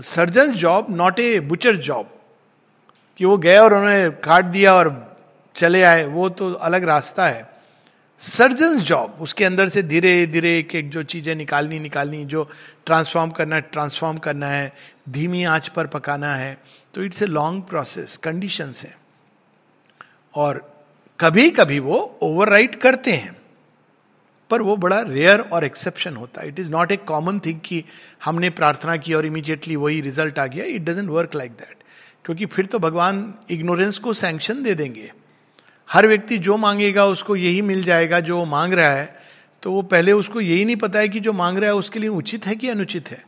surgeon 0.00 0.52
job 0.54 0.86
not 0.90 1.18
a 1.18 1.40
butcher 1.40 1.76
job 1.76 2.10
कि 3.20 3.24
वो 3.24 3.36
गए 3.38 3.56
और 3.58 3.74
उन्होंने 3.74 4.10
काट 4.24 4.44
दिया 4.44 4.74
और 4.74 5.16
चले 5.56 5.82
आए, 5.82 6.04
वो 6.06 6.28
तो 6.28 6.52
अलग 6.52 6.84
रास्ता 6.84 7.26
है। 7.28 7.50
सर्जन 8.20 8.78
जॉब 8.78 9.18
उसके 9.20 9.44
अंदर 9.44 9.68
से 9.68 9.82
धीरे 9.82 10.26
धीरे 10.26 10.58
एक 10.58 10.74
एक 10.74 10.90
जो 10.90 11.02
चीज़ें 11.02 11.34
निकालनी 11.34 11.78
निकालनी, 11.78 12.24
जो 12.24 12.48
ट्रांसफॉर्म 12.86 13.30
करना 13.30 13.56
है 13.56 13.62
ट्रांसफॉर्म 13.62 14.18
करना 14.18 14.46
है, 14.46 14.72
धीमी 15.08 15.44
आँच 15.44 15.68
पर 15.68 15.86
पकाना 15.86 16.34
है। 16.34 16.56
तो 16.94 17.02
it's 17.02 17.22
a 17.22 17.26
long 17.26 17.62
process 17.62 18.16
conditions 18.16 18.84
है। 18.84 18.96
और 20.34 20.71
कभी 21.22 21.50
कभी 21.50 21.78
वो 21.78 22.18
ओवर 22.22 22.66
करते 22.66 23.12
हैं। 23.12 23.36
पर 24.50 24.62
वो 24.62 24.76
बड़ा 24.76 25.00
रेयर 25.00 25.40
और 25.40 25.64
एक्सेप्शन 25.64 26.16
होता 26.16 26.40
है। 26.40 26.48
It 26.48 26.58
is 26.60 26.70
not 26.70 26.92
a 26.92 26.96
common 26.96 27.38
thing 27.38 27.60
कि 27.64 27.84
हमने 28.24 28.50
प्रार्थना 28.50 28.96
की 28.96 29.14
और 29.14 29.26
इमीडिएटली 29.26 29.76
वही 29.76 30.00
रिज़ल्ट 30.00 30.38
आ 30.38 30.46
गया। 30.46 30.64
It 30.64 30.82
doesn't 30.82 31.08
work 31.10 31.34
like 31.34 31.52
that 31.52 31.76
क्योंकि 32.24 32.46
फिर 32.46 32.66
तो 32.66 32.78
भगवान 32.78 33.34
इग्नोरेंस 33.50 33.98
को 33.98 34.12
सैंक्शन 34.12 34.62
दे 34.62 34.74
देंगे। 34.74 35.12
हर 35.90 36.06
व्यक्ति 36.06 36.38
जो 36.38 36.56
मांगेगा 36.56 37.06
उसको 37.06 37.36
यही 37.36 37.62
मिल 37.62 37.84
जाएगा 37.84 38.20
जो 38.20 38.44
मांग 38.44 38.74
रहा 38.74 38.92
है। 38.92 39.22
तो 39.62 39.72
वो 39.72 39.82
पहले 39.82 40.12
उसको 40.12 40.40
यही 40.40 40.64
नहीं 40.64 40.76
पता 40.76 40.98
है 40.98 41.08
कि 41.08 41.20
जो 41.20 41.32
मांग 41.32 41.58
रहा 41.58 41.70
है 41.70 41.76
उसके 41.76 41.98
लिए 41.98 42.08
उचित 42.08 42.46
है 42.46 42.54
कि 42.54 42.68
अनुचित 42.68 43.10
है। 43.10 43.24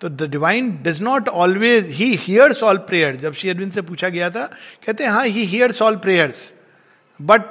तो 0.00 0.08
the 0.08 0.22
divine 0.22 0.70
does 0.82 1.02
not 1.02 1.28
always 1.28 1.86
he 1.86 2.14
hears 2.14 2.62
all 2.62 2.78
prayer 2.78 3.16
जब 3.16 3.32
श्री 3.32 3.50
अरविंद 3.50 3.72
से 3.72 3.82
पूछा 3.82 4.08
गया 4.08 4.30
था, 4.30 4.46
कहते 4.86 5.04
हैं 5.04 5.10
हाँ 5.10 5.26
he 5.26 5.44
hears 5.44 5.82
all 5.82 5.96
prayers 5.96 6.52
but 7.20 7.42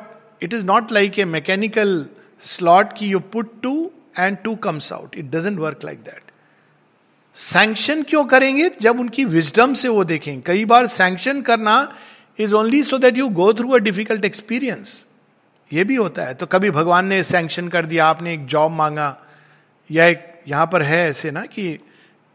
it 0.43 0.53
is 0.53 0.65
not 0.65 0.91
like 0.91 1.19
a 1.19 1.25
mechanical 1.25 2.05
slot 2.43 2.93
की 2.93 3.07
you 3.07 3.19
put 3.33 3.51
two 3.63 3.73
and 4.19 4.37
two 4.37 4.55
comes 4.63 4.91
out 4.93 5.17
it 5.17 5.29
doesn't 5.31 5.59
work 5.59 5.85
like 5.85 5.99
that 5.99 6.31
sanction 7.35 8.03
क्यों 8.03 8.23
करेंगे 8.25 8.69
जब 8.81 8.99
उनकी 8.99 9.25
विजडम 9.25 9.73
से 9.73 9.87
वो 9.87 10.03
देखें 10.03 10.41
कई 10.41 10.65
बार 10.65 10.87
सैंक्शन 10.89 11.41
करना 11.41 11.75
is 12.39 12.53
only 12.53 12.83
so 12.83 12.97
that 12.97 13.17
you 13.17 13.27
go 13.31 13.51
through 13.53 13.71
a 13.71 13.77
difficult 13.79 14.25
experience 14.25 15.03
ये 15.71 15.83
भी 15.83 15.95
होता 15.95 16.23
है 16.23 16.33
तो 16.33 16.45
कभी 16.45 16.69
भगवान 16.71 17.05
ने 17.05 17.23
सैंक्शन 17.23 17.67
कर 17.67 17.85
दिया 17.85 18.05
आपने 18.05 18.33
एक 18.33 18.45
जॉब 18.45 18.71
मांगा 18.71 19.15
या 19.89 20.05
एक 20.05 20.31
यहाँ 20.47 20.65
पर 20.71 20.81
है 20.81 20.99
ऐसे 21.09 21.31
ना 21.31 21.45
कि 21.47 21.77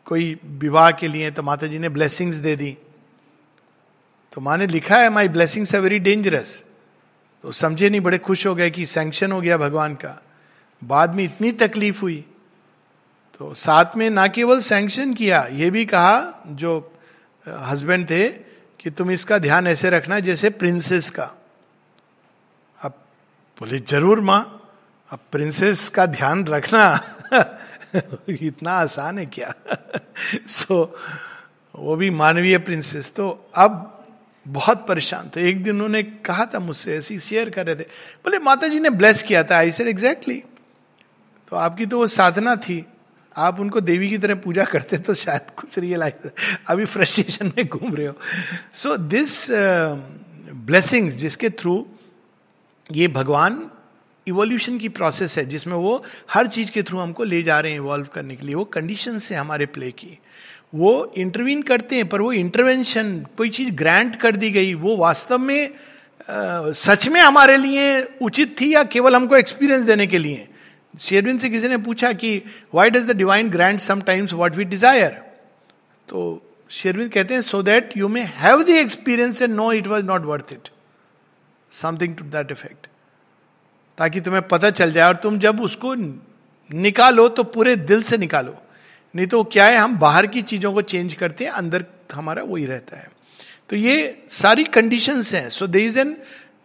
कोई 0.06 0.38
विवाह 0.60 0.90
के 0.90 1.08
लिए 1.08 1.30
तो 1.30 1.42
माता 1.42 1.66
जी 1.66 1.78
ने 1.78 1.88
ब्लेसिंग्स 1.88 2.36
दे 2.38 2.54
दी 2.56 2.76
तो 4.32 4.40
माँ 4.40 4.56
ने 4.56 4.66
लिखा 4.66 4.96
है 4.96 5.10
my 5.10 5.28
blessings 5.28 5.74
are 5.74 5.80
very 5.80 5.98
dangerous 6.00 6.62
तो 7.42 7.52
समझे 7.52 7.90
नहीं 7.90 8.00
बड़े 8.00 8.18
खुश 8.18 8.46
हो 8.46 8.54
गए 8.54 8.70
कि 8.70 8.86
सैंक्शन 8.86 9.32
हो 9.32 9.40
गया 9.40 9.56
भगवान 9.56 9.94
का। 9.94 10.22
बाद 10.84 11.14
में 11.14 11.24
इतनी 11.24 11.52
तकलीफ़ 11.52 12.00
हुई। 12.00 12.24
तो 13.38 13.54
साथ 13.54 13.96
में 13.96 14.10
ना 14.10 14.26
केवल 14.26 14.60
सैंक्शन 14.60 15.14
किया 15.14 15.48
ये 15.52 15.70
भी 15.70 15.84
कहा 15.84 16.44
जो 16.46 16.92
हस्बैंड 17.48 18.10
थे 18.10 18.28
कि 18.80 18.90
तुम 18.90 19.10
इसका 19.10 19.38
ध्यान 19.38 19.66
ऐसे 19.66 19.90
रखना 19.90 20.20
जैसे 20.20 20.50
प्रिंसेस 20.50 21.10
का। 21.10 21.30
अब 22.82 22.90
बोले 23.60 23.78
ज़रूर 23.78 24.20
माँ 24.20 24.70
अब 25.10 25.18
प्रिंसेस 25.32 25.88
का 25.88 26.06
ध्यान 26.06 26.44
रखना। 26.44 27.16
इतना 28.28 28.72
आसान 28.72 29.18
है 29.18 29.26
क्या? 29.26 29.54
सो 30.46 30.96
so, 31.74 31.80
वो 31.80 31.96
भी 31.96 32.10
मानवीय 32.10 32.58
प्रिंसेस 32.58 33.12
तो 33.14 33.50
अब 33.54 33.99
बहुत 34.52 34.86
परेशान 34.86 35.30
थे। 35.36 35.48
एक 35.48 35.62
दिन 35.62 35.74
उन्होंने 35.74 36.02
कहा 36.02 36.46
था 36.46 36.58
मुझसे, 36.58 36.96
ऐसी 36.96 37.18
शेयर 37.18 37.50
कर 37.50 37.66
रहे 37.66 37.76
थे। 37.76 37.84
बोले 38.24 38.38
माता 38.38 38.68
जी 38.68 38.80
ने 38.80 38.90
ब्लेस 38.90 39.22
किया 39.22 39.42
था 39.44 39.56
आई 39.56 39.70
सेड 39.70 39.88
एग्जैक्टली 39.88 40.42
तो 41.52 41.56
आपकी 41.56 41.86
तो 41.86 41.98
वो 41.98 42.06
साधना 42.06 42.54
थी। 42.56 42.84
आप 43.36 43.60
उनको 43.60 43.80
देवी 43.80 44.08
की 44.10 44.18
तरह 44.18 44.34
पूजा 44.34 44.64
करते 44.64 44.98
तो 44.98 45.14
शायद 45.14 45.50
कुछ 45.56 45.78
रियलाइज़ 45.78 46.28
अभी 46.68 46.84
फ्रस्ट्रेशन 46.84 47.52
में 47.56 47.66
घूम 47.66 47.94
रहे 47.94 48.06
हो। 48.06 48.14
सो 48.74 48.96
दिस 48.96 49.46
ब्लेसिंग्स 49.50 51.14
जिसके 51.14 51.50
थ्रू 51.50 51.86
ये 52.92 53.08
भगवान 53.08 53.70
इवोल्यूशन 54.26 54.78
की 54.78 54.88
प्रोसेस 54.88 55.36
है, 55.38 55.44
जिसमें 55.44 55.74
वो 55.74 56.04
हर 56.30 56.46
चीज़ 56.46 56.70
के 56.70 56.82
थ्रू 56.82 56.98
हमको 56.98 57.24
ले 57.24 57.42
जा 57.42 57.58
रहे 57.60 57.72
हैं 57.72 57.78
इवॉल्व 57.78 58.06
करने 58.14 58.36
के 58.36 58.46
लिए। 58.46 58.54
वो 58.54 58.64
कंडीशन 58.64 59.18
से 59.18 59.34
हमारे 59.34 59.66
प्ले 59.66 59.90
की 59.92 60.18
वो 60.72 60.90
इंटरवीन 61.18 61.62
करते 61.62 61.96
हैं 61.96 62.08
पर 62.08 62.20
वो 62.20 62.32
इंटरवेंशन 62.32 63.26
कोई 63.36 63.48
चीज़ 63.50 63.70
ग्रांट 63.74 64.16
कर 64.16 64.36
दी 64.36 64.50
गई 64.50 64.74
वो 64.74 64.96
वास्तव 64.96 65.38
में 65.38 65.68
आ, 65.68 66.72
सच 66.72 67.08
में 67.08 67.20
हमारे 67.20 67.56
लिए 67.56 68.02
उचित 68.22 68.54
थी 68.60 68.72
या 68.74 68.82
केवल 68.84 69.16
हमको 69.16 69.36
एक्सपीरियंस 69.36 69.84
देने 69.84 70.06
के 70.06 70.18
लिए? 70.18 70.46
शेरविन 71.00 71.38
से 71.38 71.50
किसी 71.50 71.68
ने 71.68 71.76
पूछा 71.78 72.12
कि 72.12 72.42
why 72.74 72.90
does 72.90 73.10
the 73.10 73.16
divine 73.16 73.50
grant 73.50 73.80
sometimes 73.80 74.32
what 74.32 74.56
we 74.56 74.64
desire 74.64 75.10
तो 76.08 76.22
शेरविंद 76.70 77.12
कहते 77.12 77.34
हैं 77.34 77.40
so 77.40 77.62
that 77.62 77.96
you 77.96 78.08
may 78.08 78.22
have 78.22 78.62
the 78.62 78.68
experience 78.68 79.42
and 79.42 79.54
know 79.54 79.72
it 79.72 79.86
was 79.86 80.04
not 80.04 80.24
worth 80.24 80.52
it 80.52 80.68
something 81.72 82.16
to 82.16 82.24
that 82.24 82.50
effect 82.50 82.86
ताकि 83.98 84.20
तुम्हें 84.20 84.48
पता 84.48 84.70
चल 84.70 84.92
जाए 84.92 85.08
और 85.08 85.16
तुम 85.16 85.38
जब 85.38 85.60
उसको 85.60 85.94
निकालो 86.70 87.28
तो 87.28 87.44
पूरे 87.44 87.76
दिल 87.76 88.02
से 88.02 88.16
निकालो। 88.18 88.56
नहीं 89.14 89.26
तो 89.26 89.42
क्या 89.44 89.64
है, 89.66 89.76
हम 89.76 89.98
बाहर 89.98 90.26
की 90.26 90.42
चीज़ों 90.42 90.72
को 90.72 90.82
चेंज 90.82 91.14
करते 91.14 91.44
हैं, 91.44 91.50
अंदर 91.50 91.84
हमारा 92.12 92.42
वही 92.42 92.66
रहता 92.66 92.96
है। 92.96 93.10
तो 93.68 93.76
ये 93.76 94.22
सारी 94.30 94.64
कंडीशंस 94.64 95.34
हैं। 95.34 95.48
सो 95.50 95.66
दे 95.66 95.84
इज़ 95.84 95.98
एन 95.98 96.16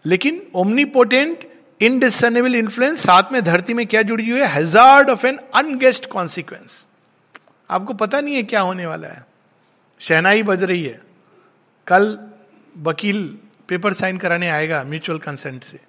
लेकिन 0.06 0.42
ओमनीपोटेंट 0.56 1.48
इनडिसनेबल 1.82 2.56
इन्फ्लुएंस 2.56 3.04
साथ 3.04 3.32
में 3.32 3.44
धरती 3.44 3.74
में 3.74 3.86
क्या 3.88 4.02
जुड़ी 4.02 4.30
हुई 4.30 4.40
है? 4.40 4.48
Hazard 4.48 5.10
of 5.10 5.26
an 5.28 5.40
unguessed 5.56 6.06
consequence 6.06 6.86
आपको 7.70 7.94
पता 7.94 8.22
नहीं 8.22 8.36
है 8.36 8.44
क्या 8.44 8.62
होने 8.62 8.86
वाला 8.86 9.08
है। 9.08 9.26
शहनाई 10.00 10.44
बज 10.44 10.64
रही 10.64 10.84
है। 10.84 11.02
कल 11.88 12.18
वकील 12.78 13.24
पेपर 13.68 13.94
साइन 13.94 14.18
कराने 14.18 14.50
आएगा 14.50 14.84
म्यूचुअल 14.84 15.20
कंसेंट 15.20 15.64
से। 15.64 15.80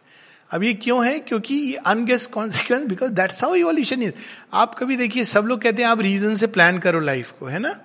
अब 0.51 0.63
ये 0.63 0.73
क्यों 0.75 1.05
है? 1.07 1.19
क्योंकि 1.19 1.55
ये 1.55 1.77
unguessed 1.87 2.31
consequence 2.31 2.85
because 2.85 3.13
that's 3.13 3.43
how 3.45 3.55
evolution 3.55 4.03
is 4.03 4.13
आप 4.53 4.75
कभी 4.75 4.97
देखिए, 4.97 5.25
सब 5.25 5.45
लोग 5.45 5.61
कहते 5.63 5.83
हैं, 5.83 5.89
आप 5.89 6.01
रीजन 6.01 6.35
से 6.35 6.47
प्लान 6.47 6.79
करो 6.79 7.01
लाइफ 7.01 7.31
को, 7.31 7.47
है 7.47 7.59
ना? 7.59 7.81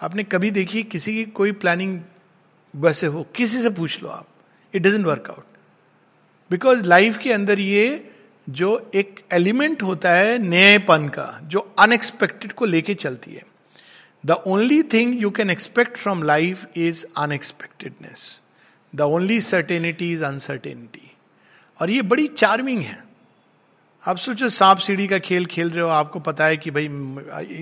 आपने 0.00 0.24
कभी 0.24 0.50
देखी 0.50 0.82
किसी 0.82 1.14
की 1.14 1.24
कोई 1.24 1.52
प्लानिंग 1.52 2.00
वैसे 2.74 3.06
हो, 3.06 3.26
किसी 3.36 3.62
से 3.62 3.70
पूछ 3.70 4.02
लो 4.02 4.08
आप। 4.08 4.26
It 4.74 4.82
doesn't 4.82 5.06
work 5.06 5.30
out 5.30 5.44
because 6.50 6.82
life 6.84 7.18
के 7.18 7.32
अंदर 7.32 7.60
ये 7.60 8.10
जो 8.48 8.90
एक 8.94 9.20
एलिमेंट 9.32 9.82
होता 9.82 10.10
है, 10.10 10.38
नएपन 10.38 11.08
का, 11.08 11.40
जो 11.44 11.74
अनएक्सपेक्टेड 11.78 12.52
को 12.52 12.64
लेके 12.64 12.94
चलती 12.94 13.32
है। 13.32 13.42
The 14.24 14.30
only 14.30 14.82
thing 14.82 15.20
you 15.22 15.30
can 15.30 15.50
expect 15.50 15.96
from 15.96 16.22
life 16.22 16.66
is 16.76 17.04
unexpectedness 17.16 18.40
the 18.94 19.00
only 19.00 19.40
certainty 19.40 20.12
is 20.12 20.24
uncertainty 20.24 21.07
और 21.80 21.90
ये 21.90 22.02
बड़ी 22.02 22.26
चार्मिंग 22.28 22.82
है। 22.82 23.04
आप 24.06 24.16
सोचो, 24.16 24.48
सांप 24.48 24.78
सीढ़ी 24.78 25.06
का 25.06 25.18
खेल 25.18 25.46
खेल 25.46 25.70
रहे 25.70 25.80
हो, 25.80 25.88
आपको 25.88 26.20
पता 26.20 26.44
है 26.44 26.56
कि 26.56 26.70
भाई, 26.70 26.84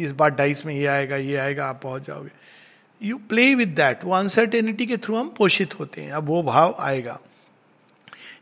इस 0.04 0.12
बार 0.12 0.30
डाइस 0.30 0.66
में 0.66 0.74
ये 0.74 0.86
आएगा 0.86 1.16
ये 1.16 1.36
आएगा, 1.36 1.66
आप 1.66 1.80
पहुँच 1.82 2.06
जाओगे। 2.06 2.30
यू 3.02 3.18
प्ले 3.18 3.54
विद 3.54 3.68
दैट 3.68 4.04
वो 4.04 4.12
अनसर्टेनिटी 4.12 4.86
के 4.86 4.96
थ्रू 4.96 5.16
हम 5.16 5.28
पोषित 5.28 5.78
होते 5.80 6.00
हैं। 6.00 6.12
अब 6.12 6.26
वो 6.26 6.42
भाव 6.42 6.76
आएगा। 6.78 7.18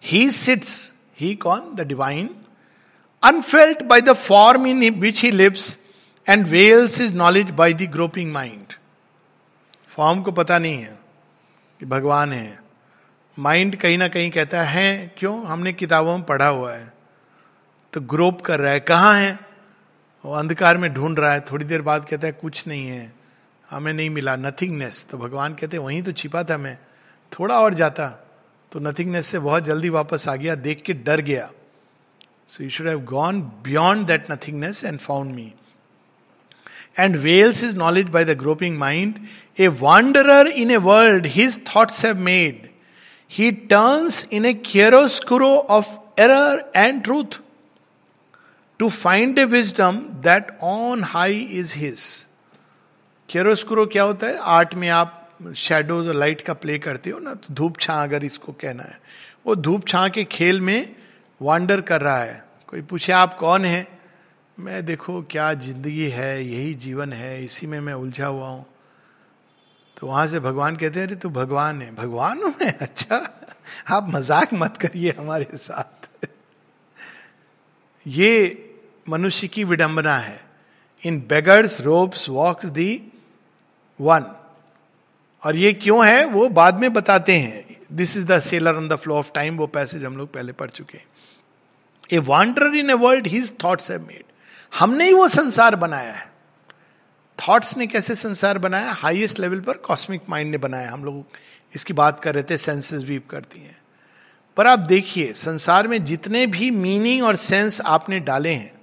He 0.04 0.30
sits 0.30 0.92
he 1.20 1.34
con? 1.34 1.74
The 1.74 1.80
divine 1.80 2.30
unfelt 3.22 3.82
by 3.82 4.00
the 4.00 4.12
form 4.12 4.66
in 4.66 4.90
which 4.90 5.22
he 5.22 5.30
lives 5.30 5.78
and 6.28 6.46
wells 6.46 7.00
is 7.00 7.14
knowledge 7.14 7.50
by 7.50 7.72
the 7.72 7.82
groping 7.82 8.32
mind 8.32 8.72
form 9.88 10.22
को 10.22 10.32
पता 10.32 10.58
नहीं 10.58 10.78
है 10.78 10.98
कि 11.80 11.86
भगवान 11.86 12.32
है। 12.32 12.63
माइंड 13.38 13.76
कहीं 13.76 13.98
ना 13.98 14.08
कहीं 14.08 14.30
कहता 14.30 14.62
है 14.62 15.14
क्यों? 15.18 15.46
हमने 15.46 15.72
किताबों 15.72 16.16
में 16.18 16.26
पढ़ा 16.26 16.46
हुआ 16.46 16.72
है। 16.74 16.92
तो 17.92 18.00
ग्रोप 18.00 18.40
कर 18.40 18.60
रहा 18.60 18.72
है, 18.72 18.80
कहाँ 18.80 19.14
है? 19.14 19.38
वो 20.24 20.34
अंधकार 20.34 20.78
में 20.78 20.92
ढूंढ 20.94 21.18
रहा 21.18 21.32
है, 21.32 21.40
थोड़ी 21.40 21.64
देर 21.64 21.82
बाद 21.82 22.04
कहता 22.04 22.26
है, 22.26 22.32
कुछ 22.32 22.66
नहीं 22.68 22.86
है, 22.86 23.12
हमें 23.68 23.92
नहीं 23.92 24.10
मिला 24.10 24.36
नथिंगनेस 24.36 25.06
तो 25.10 25.18
भगवान 25.18 25.54
कहते 25.54 25.76
हैं, 25.76 25.84
वहीं 25.84 26.02
तो 26.02 26.12
छिपा 26.12 26.42
था 26.42 26.58
मैं, 26.58 26.76
थोड़ा 27.32 27.58
और 27.60 27.74
जाता। 27.74 28.08
तो 28.72 28.80
नथिंगनेस 28.80 29.26
से 29.26 29.38
बहुत 29.38 29.64
जल्दी 29.64 29.88
वापस 29.88 30.28
आ 30.28 30.34
गया, 30.36 30.54
देख 30.54 30.82
के 30.82 30.92
डर 30.92 31.20
गया। 31.20 31.50
So 32.48 32.62
you 32.64 32.70
should 32.70 32.88
have 32.88 33.00
gone 33.04 33.40
beyond 33.64 34.06
that 34.06 34.30
nothingness 34.30 34.84
and 34.84 34.98
found 34.98 35.34
me 35.34 35.52
and 36.98 37.16
wells 37.16 37.62
is 37.64 37.76
knowledge 37.76 38.08
by 38.08 38.24
the 38.24 38.38
groping 38.38 38.78
mind 38.78 39.18
a 39.58 39.68
wanderer 39.80 40.46
in 40.46 40.70
a 40.70 40.76
world 40.76 41.26
his 41.26 41.60
thoughts 41.66 42.04
have 42.04 42.18
made 42.20 42.68
he 43.34 43.50
turns 43.52 44.28
in 44.32 44.44
a 44.44 44.54
chiaroscuro 44.54 45.48
of 45.48 46.20
error 46.20 46.72
and 46.76 47.02
truth 47.04 47.40
to 48.78 48.88
find 48.88 49.38
a 49.38 49.44
wisdom 49.44 49.98
that 49.98 50.58
on 50.62 51.04
high 51.04 51.38
is 51.38 51.74
his 51.78 52.26
chiaroscuro 53.28 53.86
क्या 53.86 54.02
होता 54.02 54.26
है 54.26 54.38
art 54.38 54.74
में 54.74 54.88
आप 54.88 55.28
shadows 55.56 56.08
और 56.08 56.14
light 56.14 56.40
का 56.40 56.54
play 56.54 56.78
करते 56.78 57.10
हो 57.10 57.18
ना 57.18 57.34
तो 57.34 57.54
धूप 57.54 57.78
छा 57.80 58.02
अगर 58.02 58.24
इसको 58.24 58.52
कहना 58.52 58.82
है 58.82 59.00
वो 59.46 59.54
धूप 59.54 59.88
छा 59.88 60.08
के 60.08 60.24
खेल 60.24 60.60
में 60.60 60.96
वांडर 61.42 61.80
कर 61.80 62.00
रहा 62.00 62.18
है 62.18 62.44
कोई 62.68 62.82
पूछे 62.82 63.12
आप 63.12 63.34
कौन 63.34 63.64
है 63.64 63.94
मैं 64.60 64.86
देखो, 64.86 65.22
क्या 65.22 65.54
ज़िंदगी 65.54 66.08
है? 66.08 66.44
यही 66.44 66.74
जीवन 66.74 67.12
है। 67.12 67.44
इसी 67.44 67.66
में 67.66 67.80
मैं 67.80 67.94
उलझा 67.94 68.26
हुआ 68.26 68.48
हूँ। 68.48 68.66
तो 69.96 70.06
वहाँ 70.06 70.26
से 70.28 70.40
भगवान 70.40 70.76
कहते 70.76 71.02
अरे 71.02 71.16
तू 71.16 71.28
भगवान 71.30 71.82
है। 71.82 71.94
भगवान 71.94 72.42
हूँ 72.42 72.54
अच्छा 72.60 73.16
आप 73.90 74.06
मज़ाक 74.10 74.54
मत 74.54 74.76
करिए 74.76 75.14
हमारे 75.18 75.56
साथ। 75.56 76.08
ये 78.06 78.30
मनुष्य 79.06 79.48
की 79.48 79.64
विडंबना 79.64 80.16
है। 80.18 80.40
In 81.04 81.20
beggar's 81.28 81.80
ropes 81.80 82.28
walk 82.28 82.64
the 82.66 82.90
one 84.00 84.24
और 85.42 85.56
ये 85.56 85.72
क्यों 85.74 86.04
है, 86.06 86.24
वो 86.24 86.48
बाद 86.50 86.80
में 86.80 86.92
बताते 86.92 87.32
हैं। 87.32 87.76
This 87.92 88.16
is 88.16 88.26
the 88.26 88.40
sailor 88.40 88.76
on 88.76 88.88
the 88.88 88.96
flow 88.96 89.16
of 89.16 89.30
time 89.34 89.56
वो 89.56 89.66
पैसेज 89.68 90.04
हम 90.04 90.16
लोग 90.16 90.32
पहले 90.32 90.52
पढ़ 90.52 90.70
चुके 90.70 90.98
हैं। 90.98 91.06
A 92.10 92.18
wander 92.20 92.74
in 92.74 92.90
a 92.90 92.94
world 92.94 93.26
his 93.26 93.52
thoughts 93.64 93.90
have 93.90 94.06
made 94.06 94.24
हमने 94.72 95.04
ही 95.04 95.12
वो 95.12 95.28
संसार 95.30 95.76
बनाया 95.76 96.12
है। 96.12 96.32
थॉट्स 97.38 97.76
ने 97.76 97.86
कैसे 97.86 98.14
संसार 98.14 98.58
बनाया? 98.58 98.92
हाईएस्ट 98.92 99.40
लेवल 99.40 99.60
पर 99.60 99.72
कॉस्मिक 99.72 100.22
माइंड 100.28 100.50
ने 100.50 100.58
बनाया। 100.58 100.90
हम 100.90 101.04
लोग 101.04 101.26
इसकी 101.74 101.92
बात 101.92 102.20
कर 102.20 102.34
रहे 102.34 102.42
थे 102.42 102.56
सेंसेस 102.56 103.02
वीव 103.02 103.22
करती 103.30 103.58
हैं। 103.58 103.78
पर 104.56 104.66
आप 104.66 104.78
देखिए, 104.78 105.32
संसार 105.32 105.88
में 105.88 106.04
जितने 106.04 106.46
भी 106.46 106.70
मीनिंग 106.70 107.24
और 107.24 107.36
सेंस 107.36 107.80
आपने 107.80 108.20
डाले 108.20 108.50
हैं, 108.50 108.74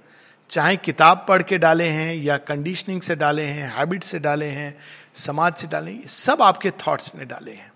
चाहे 0.50 0.76
किताब 0.76 1.26
पढ़ 1.28 1.42
के 1.42 1.58
डाले 1.58 1.84
हैं 1.84 2.14
या 2.14 2.36
कंडीशनिंग 2.36 3.00
से 3.00 3.14
डाले 3.16 3.42
हैं 3.42 3.76
हैबिट 3.76 4.04
से 4.04 4.18
डाले 4.18 4.46
हैं, 4.46 4.78
समाज 5.14 5.54
से 5.54 5.66
डाले 5.68 5.90
हैं 5.90 6.06
सब 6.06 6.42
आपके 6.42 6.70
थॉट्स 6.70 7.12
ने 7.14 7.24
डाले 7.24 7.52
हैं। 7.52 7.72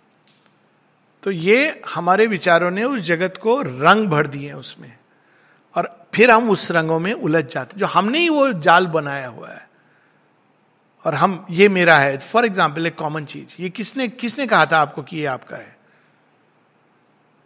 तो 1.23 1.31
ये 1.31 1.83
हमारे 1.95 2.27
विचारों 2.27 2.71
ने 2.71 2.85
उस 2.85 3.01
जगत 3.01 3.37
को 3.37 3.63
रंग 3.63 4.09
भर 4.09 4.27
दिए 4.27 4.53
उसमें। 4.53 4.93
और 5.75 6.07
फिर 6.15 6.31
हम 6.31 6.51
उस 6.51 6.71
रंगों 6.71 7.01
में 7.01 7.13
उलझ 7.13 7.45
जाते 7.45 7.81
जो 7.81 7.87
हमने 7.87 8.19
ही 8.19 8.29
वो 8.29 8.53
जाल 8.53 8.87
बनाया 8.87 9.29
हुआ 9.29 9.49
है। 9.49 9.66
और 11.07 11.15
हम, 11.15 11.47
ये 11.51 11.69
मेरा 11.69 11.99
है। 11.99 12.19
फॉर 12.19 12.45
एग्ज़ाम्पल 12.45 12.87
एक 12.87 12.95
कॉमन 12.95 13.25
चीज़। 13.25 13.63
ये 13.63 13.69
किसने 13.71 14.09
किसने 14.09 14.47
कहा 14.47 14.67
था 14.67 14.79
आपको 14.79 15.03
कि 15.03 15.17
ये 15.17 15.27
आपका 15.27 15.57
है? 15.57 15.77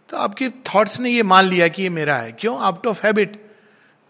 तो 0.08 0.16
आपके 0.16 0.48
थॉट्स 0.48 1.00
ने 1.00 1.10
ये 1.10 1.22
मान 1.22 1.44
लिया 1.44 1.68
कि 1.68 1.82
ये 1.82 1.88
मेरा 1.88 2.16
है। 2.16 2.32
क्यों? 2.32 2.58
आउट 2.60 2.86
ऑफ़ 2.86 3.06
हैबिट 3.06 3.36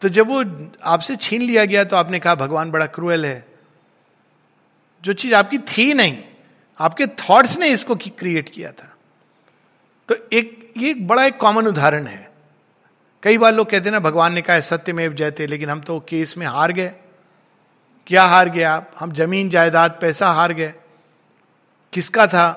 तो 0.02 0.08
जब 0.08 0.28
वो 0.28 0.44
आपसे 0.82 1.16
छीन 1.16 1.42
लिया 1.42 1.64
गया 1.64 1.84
तो 1.84 1.96
आपने 1.96 2.18
कहा, 2.18 2.34
भगवान 2.34 2.70
बड़ा 2.70 2.86
क्रूएल 2.86 3.26
है। 3.26 3.46
जो 5.04 5.12
चीज़ 5.12 5.34
आपकी 5.34 5.58
थी 5.58 5.94
नहीं, 5.94 6.18
आपके 6.78 7.06
थॉट्स 7.06 7.58
ने 7.58 7.68
इसको 7.68 7.94
क्रिएट 7.94 8.48
किया 8.48 8.72
था। 8.72 8.96
तो 10.08 10.16
एक, 10.32 10.74
ये 10.78 10.94
बड़ा 10.94 11.24
एक 11.24 11.36
कॉमन 11.36 11.66
उदाहरण 11.66 12.06
है। 12.06 12.30
कई 13.22 13.38
बार 13.38 13.54
लोग 13.54 13.70
कहते 13.70 13.84
हैं 13.84 13.92
ना, 13.92 13.98
भगवान 13.98 14.32
ने 14.32 14.42
कहा 14.42 14.60
सत्य 14.60 14.92
में 14.92 15.14
जयते, 15.14 15.46
लेकिन 15.46 15.70
हम 15.70 15.80
तो 15.80 16.00
केस 16.00 16.36
में 16.38 16.46
हार 16.46 16.72
गए। 16.72 16.92
क्या 18.10 18.24
हार 18.24 18.48
गए 18.48 18.62
आप? 18.62 18.90
हम 18.98 19.12
ज़मीन 19.12 19.50
जायदाद 19.50 19.98
पैसा 20.00 20.30
हार 20.30 20.52
गए। 20.52 20.74
किसका 21.92 22.26
था? 22.26 22.50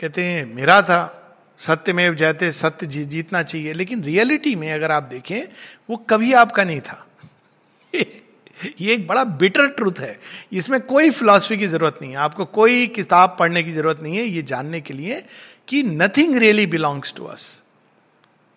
कहते 0.00 0.24
हैं 0.24 0.54
मेरा 0.54 0.82
था। 0.82 1.34
सत्य 1.58 1.92
में 1.92 2.16
जयते 2.16 2.52
सत्य 2.52 2.86
जी, 2.86 3.04
जीतना 3.04 3.42
चाहिए। 3.42 3.72
लेकिन 3.72 4.02
रियलिटी 4.02 4.54
में 4.54 4.72
अगर 4.72 4.90
आप 4.90 5.02
देखें 5.02 5.42
वो 5.90 5.96
कभी 5.96 6.32
आपका 6.32 6.64
नहीं 6.64 6.80
था। 6.80 7.06
ये 8.80 8.92
एक 8.94 9.06
बड़ा 9.06 9.24
बिटर 9.24 9.66
ट्रूथ 9.66 10.00
है। 10.00 10.20
इसमें 10.52 10.80
कोई 10.80 11.10
फिलॉसफी 11.10 11.56
की 11.56 11.66
ज़रूरत 11.66 11.98
नहीं 12.02 12.10
है। 12.10 12.16
आपको 12.16 12.44
कोई 12.44 12.86
किताब 12.86 13.36
पढ़ने 13.38 13.62
की 13.62 13.72
ज़रूरत 13.72 14.00
नहीं 14.02 14.16
है। 14.16 14.24
ये 14.24 14.42
जानने 14.42 14.80
के 14.80 14.94
लिए 14.94 15.24
कि 15.68 15.82
nothing 15.82 16.36
really 16.36 16.66
belongs 16.66 17.14
to 17.16 17.24
us 17.24 17.62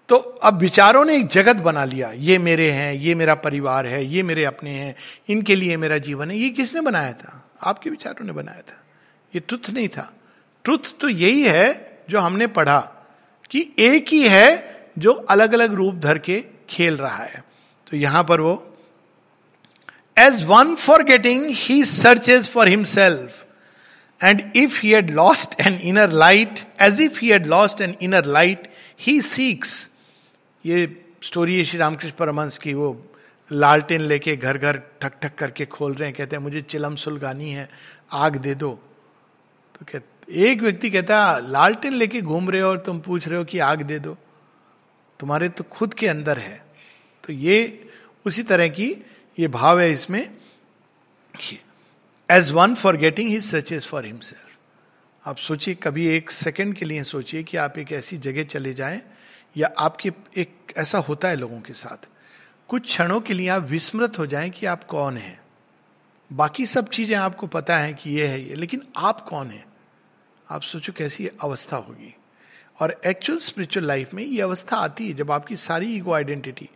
तो 0.09 0.15
अब 0.17 0.57
विचारों 0.57 1.05
ने 1.05 1.15
एक 1.15 1.27
जगत 1.27 1.55
बना 1.55 1.85
लिया। 1.85 2.11
ये 2.11 2.37
मेरे 2.37 2.69
हैं, 2.71 2.93
ये 2.93 3.15
मेरा 3.15 3.35
परिवार 3.35 3.87
है, 3.87 4.05
ये 4.05 4.23
मेरे 4.23 4.43
अपने 4.43 4.69
हैं, 4.69 4.95
इनके 5.29 5.55
लिए 5.55 5.77
मेरा 5.77 5.97
जीवन 5.97 6.31
है। 6.31 6.37
ये 6.37 6.49
किसने 6.49 6.81
बनाया 6.81 7.13
था? 7.13 7.41
आपके 7.61 7.89
विचारों 7.89 8.25
ने 8.25 8.33
बनाया 8.33 8.61
था। 8.61 8.83
ये 9.33 9.39
ट्रुथ 9.39 9.69
नहीं 9.69 9.87
था। 9.87 10.11
ट्रुथ 10.65 10.99
तो 10.99 11.09
यही 11.09 11.43
है 11.43 12.03
जो 12.09 12.19
हमने 12.19 12.47
पढ़ा 12.47 12.79
कि 13.51 13.75
एक 13.79 14.09
ही 14.09 14.27
है 14.27 14.47
जो 14.97 15.11
अलग 15.11 15.53
अलग 15.53 15.73
रूप 15.73 15.95
धर 15.95 16.17
के 16.17 16.43
खेल 16.69 16.97
रहा 16.97 17.23
है। 17.23 17.43
तो 17.87 17.97
यहाँ 17.97 18.23
पर 18.23 18.41
वो 18.41 18.53
as 20.17 20.43
one 20.43 20.75
forgetting 21.03 21.45
he 21.49 21.83
searches 21.83 22.49
for 22.49 22.67
himself 22.67 23.45
and 24.21 24.41
if 24.55 24.79
he 24.81 24.91
had 24.91 25.09
lost 25.09 25.59
an 25.61 25.79
inner 25.83 26.11
light 26.11 26.59
as 26.81 27.01
if 27.01 27.19
he 27.21 27.29
had 27.29 27.47
lost 27.47 27.81
an 27.81 27.95
inner 28.01 28.25
light 28.25 28.67
he 28.99 29.19
seeks 29.21 29.89
ये 30.65 30.85
स्टोरी 31.23 31.57
है 31.57 31.63
श्री 31.63 31.79
रामकृष्ण 31.79 32.15
परमंश 32.17 32.57
की, 32.57 32.73
वो 32.73 33.11
लालटेन 33.51 34.01
लेके 34.01 34.35
घर 34.35 34.57
घर 34.57 34.81
ठक 35.01 35.19
ठक 35.21 35.35
करके 35.35 35.65
खोल 35.67 35.93
रहे 35.93 36.07
हैं, 36.07 36.15
कहते 36.17 36.35
हैं, 36.35 36.43
मुझे 36.43 36.61
चिलम 36.61 36.95
सुलगानी 36.95 37.49
है, 37.51 37.69
आग 38.11 38.35
दे 38.37 38.55
दो। 38.55 38.71
तो 39.75 39.85
कहते, 39.85 40.41
एक 40.43 40.61
व्यक्ति 40.61 40.89
कहता 40.89 41.17
है 41.25 41.51
लालटेन 41.51 41.93
लेके 41.93 42.21
घूम 42.21 42.49
रहे 42.49 42.61
हो 42.61 42.69
और 42.69 42.77
तुम 42.77 42.99
पूछ 42.99 43.27
रहे 43.27 43.37
हो 43.37 43.45
कि 43.45 43.59
आग 43.59 43.81
दे 43.81 43.99
दो? 43.99 44.17
तुम्हारे 45.19 45.49
तो 45.49 45.63
खुद 45.63 45.93
के 45.93 46.07
अंदर 46.07 46.39
है। 46.39 46.63
तो 47.23 47.33
ये 47.33 47.89
उसी 48.25 48.43
तरह 48.43 48.67
की 48.69 48.89
ये 49.37 49.47
भाव 49.47 49.79
है 49.79 49.91
इसमें 49.91 50.21
as 52.29 52.51
one 52.51 52.75
for 52.75 52.97
getting 52.97 53.29
he 53.29 53.39
सच 53.41 53.71
इज़ 53.73 53.87
फॉर 53.87 54.05
हिमसेल्फ 54.05 54.41
आप 55.25 55.37
सोचिए, 55.37 55.75
कभी 55.75 56.07
एक 56.07 56.31
सेकंड 56.31 56.75
के 56.75 56.85
लिए 56.85 57.03
सोचिए 57.03 57.43
कि 57.43 57.57
आप 57.57 57.77
एक 57.77 57.91
ऐसी 57.91 58.17
जगह 58.17 58.43
चले 58.45 58.73
जाएँ 58.73 59.01
या 59.57 59.71
आपके 59.77 60.11
एक 60.37 60.73
ऐसा 60.77 60.97
होता 60.97 61.27
है 61.27 61.35
लोगों 61.35 61.61
के 61.61 61.73
साथ। 61.73 62.07
कुछ 62.69 62.83
क्षणों 62.83 63.21
के 63.21 63.33
लिए 63.33 63.47
आप 63.47 63.63
विस्मृत 63.63 64.19
हो 64.19 64.25
जाएँ 64.25 64.49
कि 64.49 64.65
आप 64.65 64.83
कौन 64.83 65.17
हैं। 65.17 65.39
बाकी 66.33 66.65
सब 66.65 66.89
चीज़ें 66.89 67.15
आपको 67.17 67.47
पता 67.47 67.77
है 67.77 67.93
कि 67.93 68.09
ये 68.09 68.27
है 68.27 68.49
ये, 68.49 68.55
लेकिन 68.55 68.81
आप 68.97 69.21
कौन 69.21 69.47
है? 69.47 69.65
आप 70.49 70.61
सोचो 70.61 70.93
कैसी 70.93 71.27
अवस्था 71.27 71.77
होगी। 71.77 72.15
और 72.79 73.01
एक्चुअल 73.05 73.39
स्पिरिचुअल 73.39 73.85
लाइफ 73.85 74.13
में 74.13 74.23
ये 74.23 74.41
अवस्था 74.41 74.77
आती 74.77 75.07
है 75.07 75.13
जब 75.13 75.31
आपकी 75.31 75.55
सारी 75.55 75.95
ईगो 75.95 76.11
आइडेंटिटी 76.11 76.69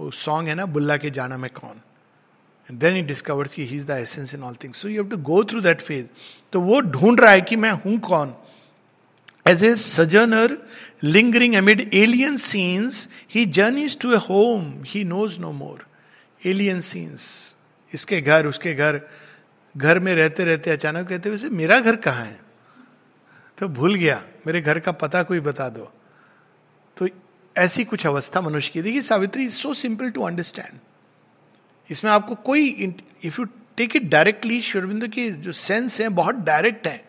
वो 0.00 0.10
सॉन्ग 0.10 0.48
है 0.48 0.54
ना, 0.54 0.66
बुल्ला 0.66 0.96
के 0.96 1.10
जाना 1.10 1.36
में 1.36 1.50
कौन? 1.50 1.80
देन 2.68 2.94
ही 2.94 3.02
डिस्कवर्स 3.02 3.54
की 3.54 3.64
he 3.64 3.76
is 3.76 3.86
the 3.86 3.90
essence 3.90 4.34
in 4.34 4.42
all 4.42 4.54
things 4.54 4.78
so 4.78 4.88
you 4.88 5.02
have 5.02 5.10
to 5.10 5.16
go 5.16 5.42
through 5.44 5.60
that 5.60 5.80
phase 5.80 6.06
तो 6.52 6.60
वो 6.60 6.80
ढूंढ 6.80 7.20
रहा 7.20 7.30
है 7.30 7.40
कि 7.40 7.56
मैं 7.56 7.70
हूँ 7.72 7.98
कौन? 7.98 8.34
As 9.46 9.64
a 9.64 9.74
sojourner 9.74 10.56
lingering 11.04 11.54
amid 11.54 11.88
alien 11.94 12.36
scenes 12.36 13.08
he 13.34 13.44
journeys 13.46 13.98
to 13.98 14.12
a 14.12 14.18
home 14.28 14.82
he 14.86 15.04
knows 15.04 15.38
no 15.40 15.52
more 15.52 15.86
alien 16.46 16.80
scenes 16.80 17.54
इसके 17.92 18.20
घर, 18.20 18.46
उसके 18.46 18.74
घर 18.74 19.00
घर 19.74 19.98
में 19.98 20.14
रहते 20.14 20.44
रहते 20.44 20.70
अचानक 20.70 21.08
कहते 21.08 21.30
वैसे 21.30 21.48
मेरा 21.48 21.80
घर 21.80 21.96
कहाँ 21.96 22.24
है? 22.24 22.40
तो 23.58 23.68
भूल 23.68 23.94
गया। 23.94 24.22
मेरे 24.46 24.60
घर 24.60 24.78
का 24.78 24.92
पता 24.92 25.22
कोई 25.22 25.40
बता 25.40 25.68
दो। 25.68 25.92
तो 26.96 27.08
ऐसी 27.56 27.84
कुछ 27.84 28.06
अवस्था 28.06 28.40
मनुष्य 28.40 28.70
की। 28.74 28.82
देखिए 28.82 29.00
Savitri 29.00 29.44
is 29.44 29.52
so 29.52 29.74
simple 29.74 30.10
to 30.10 30.22
understand 30.22 30.78
इसमें 31.90 32.10
आपको 32.10 32.34
कोई 32.34 32.68
if 33.24 33.40
you 33.40 33.46
take 33.76 33.96
it 33.96 34.08
directly 34.10 34.60
शिवरबिंदु 34.62 35.08
की 35.08 35.30
जो 35.30 35.52
सेंस 35.52 36.00
है, 36.00 36.08
बहुत 36.08 36.34
डायरेक्ट 36.36 36.86
है। 36.86 37.04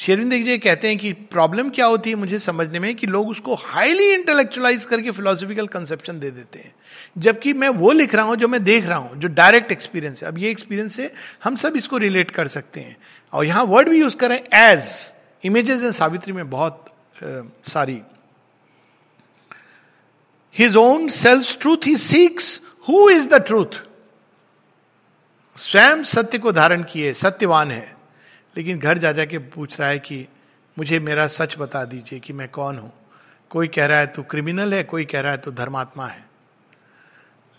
शेरविंद 0.00 0.32
जी 0.44 0.56
कहते 0.58 0.88
हैं 0.88 0.98
कि 0.98 1.12
प्रॉब्लम 1.12 1.70
क्या 1.70 1.86
होती 1.86 2.10
है 2.10 2.16
मुझे 2.16 2.38
समझने 2.38 2.78
में 2.78 2.94
कि 2.96 3.06
लोग 3.06 3.28
उसको 3.28 3.54
हाईली 3.54 4.12
इंटेलेक्चुअलाइज 4.12 4.84
करके 4.84 5.10
फिलोसफिकल 5.10 5.66
कंसेप्शन 5.66 6.20
दे 6.20 6.30
देते 6.30 6.58
हैं। 6.58 6.74
जबकि 7.18 7.52
मैं 7.52 7.68
वो 7.68 7.92
लिख 7.92 8.14
रहा 8.14 8.24
हूँ 8.24 8.36
जो 8.36 8.48
मैं 8.48 8.62
देख 8.64 8.86
रहा 8.86 8.98
हूँ 8.98 9.18
जो 9.20 9.28
डायरेक्ट 9.28 9.72
एक्सपीरियंस 9.72 10.22
है। 10.22 10.28
अब 10.28 10.38
ये 10.38 10.50
एक्सपीरियंस 10.50 10.96
से 10.96 11.12
हम 11.44 11.56
सब 11.56 11.76
इसको 11.76 11.98
रिलेट 11.98 12.30
कर 12.30 12.48
सकते 12.48 12.80
हैं। 12.80 12.96
और 13.32 13.44
यहाँ 13.44 13.64
वर्ड 13.64 13.88
भी 13.88 14.00
यूज़ 14.00 14.16
करें 14.16 14.38
एज 14.54 15.12
इमेजेस 15.44 15.82
हैं 15.82 15.92
सावित्री 15.92 16.32
में 16.32 16.50
बहुत 16.50 16.84
uh, 17.16 17.70
सारी। 17.70 18.00
His 20.56 20.76
own 20.76 21.08
self 21.08 21.56
truth 21.60 21.86
he 21.86 21.96
seeks 21.96 22.60
who 22.88 23.08
is 23.10 23.28
the 23.28 23.44
truth 23.46 23.82
स्वयं 25.58 26.02
सत्य 26.02 26.38
को 26.38 26.52
धारण 26.52 26.82
किए 26.82 27.12
सत्यवान 27.12 27.70
है। 27.70 27.99
लेकिन 28.56 28.78
घर 28.78 28.98
जा 28.98 29.12
जाके 29.12 29.38
पूछ 29.38 29.78
रहा 29.80 29.88
है 29.88 29.98
कि 29.98 30.26
मुझे 30.76 30.98
मेरा 31.00 31.26
सच 31.26 31.56
बता 31.58 31.84
दीजिए 31.84 32.20
कि 32.20 32.32
मैं 32.32 32.48
कौन 32.48 32.78
हूँ। 32.78 32.92
कोई 33.50 33.68
कह 33.68 33.86
रहा 33.86 33.98
है 33.98 34.06
तो 34.06 34.22
क्रिमिनल 34.22 34.74
है, 34.74 34.82
कोई 34.82 35.04
कह 35.04 35.20
रहा 35.20 35.32
है 35.32 35.38
तो 35.38 35.52
धर्मात्मा 35.52 36.06
है। 36.06 36.20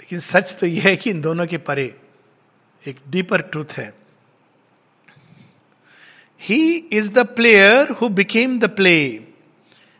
लेकिन 0.01 0.19
सच 0.19 0.55
तो 0.59 0.67
यह 0.67 0.83
है 0.83 0.95
कि 0.95 1.09
इन 1.09 1.21
दोनों 1.21 1.47
के 1.47 1.57
परे 1.57 1.95
एक 2.85 2.99
डीपर 3.09 3.41
ट्रूथ 3.41 3.73
है। 3.77 3.93
He 6.41 6.73
is 6.73 7.11
the 7.13 7.25
player 7.25 7.91
who 7.91 8.09
became 8.09 8.59
the 8.59 8.69
play 8.69 8.97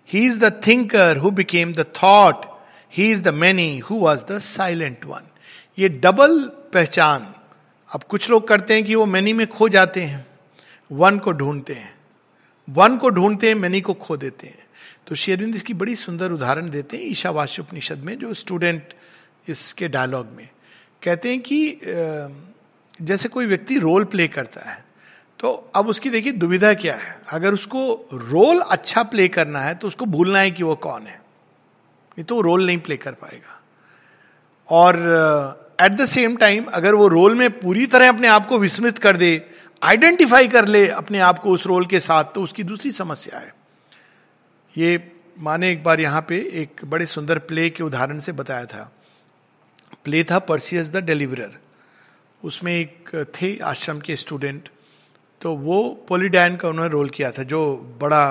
he 0.10 0.26
is 0.26 0.40
the 0.40 0.52
thinker 0.68 1.18
who 1.18 1.32
became 1.32 1.74
the 1.74 1.86
thought 1.98 2.46
he 2.94 3.12
is 3.12 3.22
the 3.24 3.34
many 3.34 3.78
who 3.80 3.96
was 3.96 4.26
the 4.26 4.38
silent 4.40 5.06
one 5.06 5.30
ये 5.78 5.90
डबल 5.90 6.42
पहचान 6.74 7.34
अब 7.92 8.04
कुछ 8.04 8.30
लोग 8.30 8.48
करते 8.48 8.74
हैं 8.74 8.84
कि 8.84 8.96
वो 8.96 9.06
मैनी 9.06 9.34
में 9.34 9.48
खो 9.48 9.70
जाते 9.70 10.02
हैं। 10.02 10.26
वन 10.92 11.18
को 11.18 11.32
ढूंढते 11.32 11.74
हैं। 11.74 11.94
वन 12.68 12.98
को 12.98 13.10
ढूंढते 13.10 13.48
हैं 13.48 13.56
मैनी 13.56 13.82
को 13.82 13.94
खो 13.96 14.18
देते 14.18 14.48
हैं। 14.48 14.68
तो 15.08 15.16
शेरविंद 15.16 15.56
इसकी 15.56 15.74
बड़ी 15.74 15.96
सुंदर 15.96 16.32
उदाहरण 16.32 16.70
देते 16.70 16.98
हैं 16.98 17.04
ईशावास्य 17.06 17.62
उपनिषद 17.62 17.98
में, 17.98 18.18
जो 18.20 18.34
स्टूडेंट 18.34 18.94
इसके 19.48 19.88
डायलॉग 19.88 20.28
में। 20.28 20.48
कहते 21.02 21.30
हैं 21.30 21.40
कि 21.42 21.80
जैसे 23.00 23.30
कोई 23.30 23.46
व्यक्ति 23.46 23.78
रोल 23.80 24.04
प्ले 24.06 24.28
करता 24.28 24.70
है 24.70 24.84
तो 25.40 25.52
अब 25.76 25.88
उसकी 25.88 26.10
देखिए 26.10 26.32
दुविधा 26.34 26.74
क्या 26.74 26.96
है। 26.96 27.16
अगर 27.30 27.54
उसको 27.54 27.94
रोल 28.14 28.60
अच्छा 28.62 29.04
प्ले 29.04 29.28
करना 29.28 29.60
है 29.60 29.74
तो 29.76 29.88
उसको 29.88 30.06
भूलना 30.08 30.40
है 30.40 30.52
कि 30.52 30.64
वो 30.64 30.76
कौन 30.78 31.02
है। 31.02 31.16
नहीं 31.16 32.24
तो 32.24 32.36
वो 32.36 32.42
रोल 32.42 32.66
नहीं 32.66 32.78
प्ले 32.80 32.98
कर 32.98 33.12
पाएगा। 33.14 33.60
और 34.70 34.96
एट 35.82 35.92
द 35.92 36.06
सेम 36.06 36.36
टाइम 36.36 36.66
अगर 36.66 36.96
वो 36.96 37.08
रोल 37.08 37.36
में 37.36 37.50
पूरी 37.60 37.86
तरह 37.88 38.10
अपने 38.10 38.28
आप 38.28 38.46
को 38.48 38.60
विस्मृत 38.60 38.98
कर 38.98 39.18
दे 39.18 39.36
आइडेंटिफाई 39.82 40.48
कर 40.48 40.68
ले 40.68 40.88
अपने 40.90 41.20
आप 41.22 41.40
को 41.40 41.52
उस 41.52 41.66
रोल 41.68 41.86
के 41.86 42.00
साथ 42.00 42.34
तो 42.36 42.42
उसकी 42.44 42.64
दूसरी 42.64 42.92
समस्या 42.92 43.40
है। 43.40 43.54
ये 44.76 45.12
माने 45.38 45.72
एक 45.72 45.84
बार 45.84 46.02
यहाँ 46.02 46.26
पे 46.30 46.38
एक 46.62 46.82
बड़े 46.86 47.06
सुंदर 47.06 47.40
प्ले 47.42 47.70
के 47.70 47.84
उदाहरण 47.84 48.20
से 48.20 48.32
बताया 48.32 48.66
था। 48.66 48.92
प्ले 50.04 50.24
था 50.24 50.40
परसियस 50.42 50.92
द 50.92 51.04
डिलीवरर 51.06 51.58
उसमें 52.42 52.74
एक 52.74 53.10
थे 53.36 53.58
आश्रम 53.64 54.00
के 54.00 54.16
स्टूडेंट 54.16 54.70
तो 55.42 55.54
वो 55.56 55.84
पोलिडैन 56.10 56.56
का 56.56 56.70
उन्होंने 56.70 56.92
रोल 56.92 57.10
किया 57.10 57.32
था, 57.32 57.44
जो 57.44 57.98
बड़ा 58.02 58.24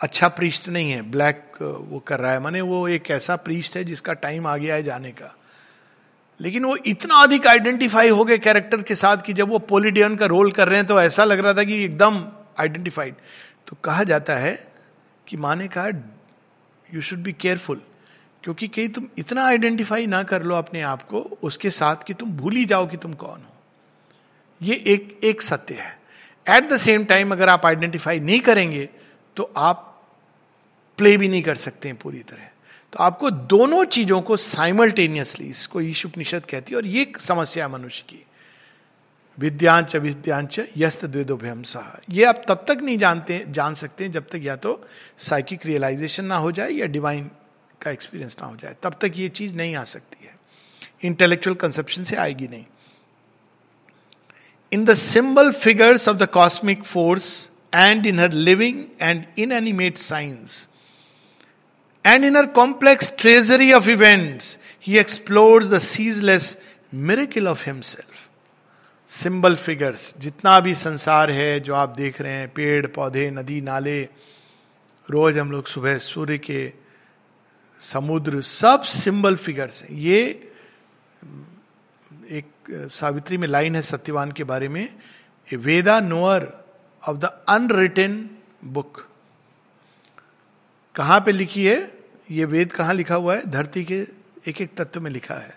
अच्छा 0.00 0.28
प्रीस्ट 0.28 0.68
नहीं 0.68 0.90
है 0.90 1.02
ब्लैक 1.10 1.58
वो 1.60 1.98
कर 1.98 2.20
रहा 2.20 2.32
है। 2.32 2.40
माने 2.40 2.60
वो 2.60 2.86
एक 2.88 3.10
ऐसा 3.10 3.36
प्रीस्ट 3.38 3.76
है 3.76 3.84
जिसका 3.84 4.12
टाइम 4.14 4.46
आ 4.46 4.56
गया 4.56 4.74
है 4.74 4.82
जाने 4.82 5.10
का। 5.12 5.34
लेकिन 6.40 6.64
वो 6.64 6.76
इतना 6.86 7.14
अधिक 7.14 7.46
आइडेंटिफाई 7.46 8.08
हो 8.08 8.24
गए 8.24 8.38
कैरेक्टर 8.38 8.82
के 8.82 8.94
साथ 8.94 9.16
कि 9.16 9.32
जब 9.32 9.48
वो 9.48 9.58
पोलिडियन 9.58 10.16
का 10.16 10.26
रोल 10.26 10.52
कर 10.52 10.68
रहे 10.68 10.78
हैं 10.78 10.86
तो 10.86 11.00
ऐसा 11.00 11.24
लग 11.24 11.38
रहा 11.38 11.54
था 11.54 11.62
कि 11.62 11.84
एकदम 11.84 12.24
आइडेंटिफाइड 12.60 13.14
तो 13.66 13.76
कहा 13.84 14.02
जाता 14.04 14.36
है 14.36 14.72
कि 15.26 15.36
माने 15.36 15.68
कहा 15.68 15.88
यू 16.94 17.00
शुड 17.00 17.18
बी 17.18 17.32
केयरफुल 17.32 17.80
क्योंकि 18.44 18.68
कहीं 18.68 18.88
तुम 18.88 19.08
इतना 19.18 19.44
आइडेंटिफाई 19.44 20.06
ना 20.06 20.22
कर 20.22 20.42
लो 20.42 20.54
अपने 20.54 20.80
आप 20.80 21.02
को, 21.02 21.20
उसके 21.42 21.70
साथ 21.70 21.96
कि 22.06 22.14
तुम 22.14 22.32
भूल 22.32 22.54
ही 22.54 22.64
जाओ 22.64 22.86
कि 22.86 22.96
तुम 22.96 23.12
कौन 23.12 23.38
हो. 23.38 23.54
ये 24.62 24.74
एक 24.86 25.18
एक 25.24 25.42
सत्य 25.42 25.74
है। 25.74 25.98
एट 26.46 26.68
द 26.70 26.76
सेम 26.76 27.04
टाइम 27.04 27.32
अगर 27.32 27.48
आप 27.48 27.66
आइडेंटिफाई 27.66 28.20
नहीं 28.20 28.40
करेंगे 28.40 28.88
तो 29.36 29.52
आप 29.56 29.84
प्ले 30.98 31.16
भी 31.16 31.28
नहीं 31.28 31.42
कर 31.42 31.54
सकते 31.54 31.88
हैं 31.88 31.96
पूरी 31.96 32.18
तरह। 32.18 32.48
तो 32.92 32.98
आपको 32.98 33.30
दोनों 33.30 33.84
चीज़ों 33.84 34.20
को 34.20 34.36
साइमल्टेनियसली 34.36 35.46
इसको 35.46 35.80
ईश 35.80 36.04
उपनिषद 36.06 36.46
कहती 36.46 36.72
है, 36.72 36.76
और 36.76 36.86
ये 36.86 37.12
समस्या 37.20 37.66
है 37.66 37.72
मनुष्य 37.72 38.04
की। 38.08 38.24
विद्यांच, 39.38 39.94
अविद्यांच, 39.96 40.58
यस्त 40.76 41.04
द्वेदोभ्यम 41.04 41.62
सह। 41.62 41.90
ये 42.10 42.24
आप 42.24 42.42
तब 42.48 42.64
तक 42.68 42.78
नहीं 42.82 42.98
जानते, 42.98 43.44
जान 43.48 43.74
सकते 43.74 44.08
जब 44.08 44.28
तक 44.28 44.40
या 44.42 44.56
तो 44.56 44.72
साइकिक 45.18 45.66
रियलाइजेशन 45.66 46.24
ना 46.24 46.36
हो 46.36 46.52
जाए 46.52 46.70
या 46.70 46.86
डिवाइन 46.86 47.30
का 47.80 47.90
एक्सपीरियंस 47.90 48.36
ना 48.40 48.46
हो 48.48 48.56
जाए। 48.56 48.74
तब 48.82 48.96
तक 49.00 49.12
ये 49.16 49.28
चीज़ 49.28 49.54
नहीं 49.54 49.74
आ 49.76 49.84
सकती 49.84 50.26
है। 50.26 50.36
इंटेलेक्चुअल 51.04 51.56
कंसेप्शन 51.56 52.04
से 52.04 52.16
आएगी 52.16 52.48
नहीं। 52.48 52.64
In 54.72 54.84
the 54.84 54.94
symbol 54.94 55.52
figures 55.52 56.08
of 56.08 56.16
the 56.16 56.26
cosmic 56.28 56.82
force 56.84 57.28
and 57.74 58.06
in 58.06 58.18
her 58.20 58.32
living 58.32 58.84
and 59.00 59.24
inanimate 59.52 59.98
signs 59.98 60.66
And 62.04 62.24
in 62.24 62.34
her 62.34 62.46
complex 62.46 63.10
treasury 63.10 63.72
of 63.72 63.88
events, 63.88 64.56
he 64.80 64.98
explores 64.98 65.68
the 65.68 65.80
ceaseless 65.80 66.56
miracle 66.92 67.48
of 67.48 67.62
himself. 67.62 68.28
Symbol 69.10 69.54
figures 69.56 70.14
जितना 70.20 70.58
भी 70.60 70.74
संसार 70.74 71.30
है 71.30 71.60
जो 71.60 71.74
आप 71.74 71.94
देख 71.96 72.20
रहे 72.20 72.32
हैं 72.32 72.48
पेड़ 72.54 72.86
पौधे 72.92 73.30
नदी 73.30 73.60
नाले 73.60 74.00
रोज 75.08 75.38
हम 75.38 75.52
लोग 75.52 75.66
सुबह 75.66 75.96
सूर्य 75.98 76.38
के 76.38 76.60
समुद्र 77.80 78.42
सब 78.42 78.82
सिंबल 78.82 79.36
फिगर्स 79.36 79.82
हैं 79.82 79.96
ये 79.98 80.20
एक 82.40 82.88
सावित्री 82.92 83.36
में 83.38 83.48
लाइन 83.48 83.76
है 83.76 83.82
सत्यवान 83.82 84.32
के 84.32 84.44
बारे 84.44 84.68
में 84.68 84.88
Veda 85.48 85.98
knower 86.00 86.46
of 87.02 87.16
the 87.18 87.32
unwritten 87.48 88.18
book 88.64 89.07
कहाँ 90.98 91.20
पे 91.20 91.32
लिखी 91.32 91.64
है? 91.64 91.76
ये 92.30 92.44
वेद 92.44 92.72
कहाँ 92.72 92.94
लिखा 92.94 93.14
हुआ 93.14 93.34
है? 93.36 93.50
धरती 93.50 93.84
के 93.84 93.98
एक 94.48 94.60
एक 94.60 94.74
तत्व 94.76 95.00
में 95.00 95.10
लिखा 95.10 95.34
है। 95.34 95.56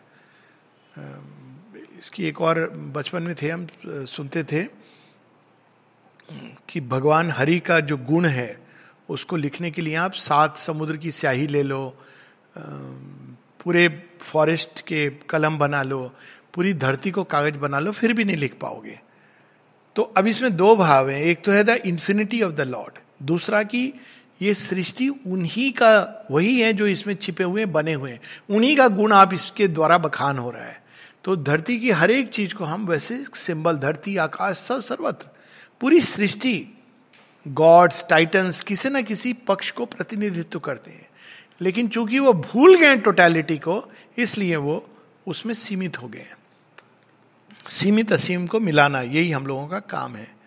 इसकी 1.99 2.25
एक 2.25 2.41
और 2.41 2.60
बचपन 2.95 3.23
में 3.23 3.36
थे, 3.36 3.49
हम 3.49 3.67
सुनते 3.88 4.43
थे 4.43 4.63
कि 6.69 6.82
भगवान 6.82 7.32
हरि 7.32 7.60
का 7.60 7.80
जो 7.80 7.97
गुण 7.97 8.25
है, 8.25 8.60
उसको 9.10 9.36
लिखने 9.36 9.71
के 9.71 9.82
लिए 9.82 9.95
आप 9.95 10.13
सात 10.13 10.58
समुद्र 10.58 10.97
की 10.97 11.12
स्याही 11.12 11.47
ले 11.47 11.63
लो 11.63 11.82
पूरे 12.58 13.88
फॉरेस्ट 14.21 14.82
के 14.82 15.10
कलम 15.30 15.58
बना 15.58 15.82
लो, 15.84 16.12
पूरी 16.54 16.73
धरती 16.73 17.12
को 17.12 17.23
कागज़ 17.23 17.58
बना 17.58 17.80
लो, 17.80 17.91
फिर 17.91 18.13
भी 18.13 18.23
नहीं 18.23 18.38
लिख 18.38 18.58
पाओगे। 18.62 18.99
तो 19.95 20.01
अब 20.04 20.27
इसमें 20.27 20.56
दो 20.56 20.75
भाव 20.75 21.10
हैं। 21.10 21.21
एक 21.21 21.43
तो 21.43 21.51
है 21.51 21.63
the 21.63 21.69
infinity 21.86 22.41
of 22.41 22.54
the 22.54 22.62
Lord, 22.62 22.99
दूसरा 23.23 23.63
की 23.63 23.93
ये 24.41 24.54
सृष्टि 24.54 25.10
उन्हीं 25.10 25.71
का, 25.71 26.25
वही 26.32 26.62
है 26.62 26.73
जो 26.73 26.88
इसमें 26.88 27.15
छिपे 27.15 27.43
हुए, 27.43 27.65
बने 27.65 27.93
हुए 27.93 28.12
हैं। 28.12 28.21
उन्हीं 28.49 28.77
का 28.77 28.88
गुण 28.88 29.12
आप 29.12 29.34
इसके 29.34 29.67
द्वारा 29.67 29.97
बखान 29.97 30.38
हो 30.38 30.51
रहा 30.51 30.63
है। 30.63 30.84
तो 31.23 31.36
धरती 31.36 31.80
की 31.80 31.91
हर 31.91 32.12
एक 32.12 32.30
चीज़ 32.30 32.54
को 32.54 32.63
हम 32.63 32.88
वैसे 32.88 33.23
सिंबल, 33.34 33.77
धरती, 33.77 34.17
आकाश, 34.17 34.58
सब, 34.58 34.82
सर्वत्र, 34.82 35.27
पूरी 35.82 36.01
सृष्टि, 36.01 36.67
गॉड्स, 37.47 38.06
टाइटन्स, 38.10 38.62
किसी 38.62 38.89
न 38.89 39.01
किसी 39.01 39.34
पक्ष 39.34 39.71
को 39.71 39.86
प्रतिनिधित्व 39.86 40.60
करते 40.60 40.91
हैं। 40.91 41.10
लेकिन 41.62 41.88
चूँकि 41.88 42.19
वो 42.19 42.34
भूल 42.34 42.75
गए 42.75 42.95
टोटैलिटी 42.95 43.58
को, 43.58 43.91
इसलिए 44.17 44.56
वो 44.56 44.89
उसमें 45.27 45.54
सीमित 45.54 46.01
हो 46.01 46.08
गए 46.08 46.25
सीमित 47.67 48.12
असीम 48.12 48.47
को 48.47 48.60
मिलाना, 48.60 49.01
यही 49.01 49.32
हम 49.32 49.47
लोगों 49.47 49.67
का 49.67 49.80
काम 49.80 50.15
है। 50.15 50.40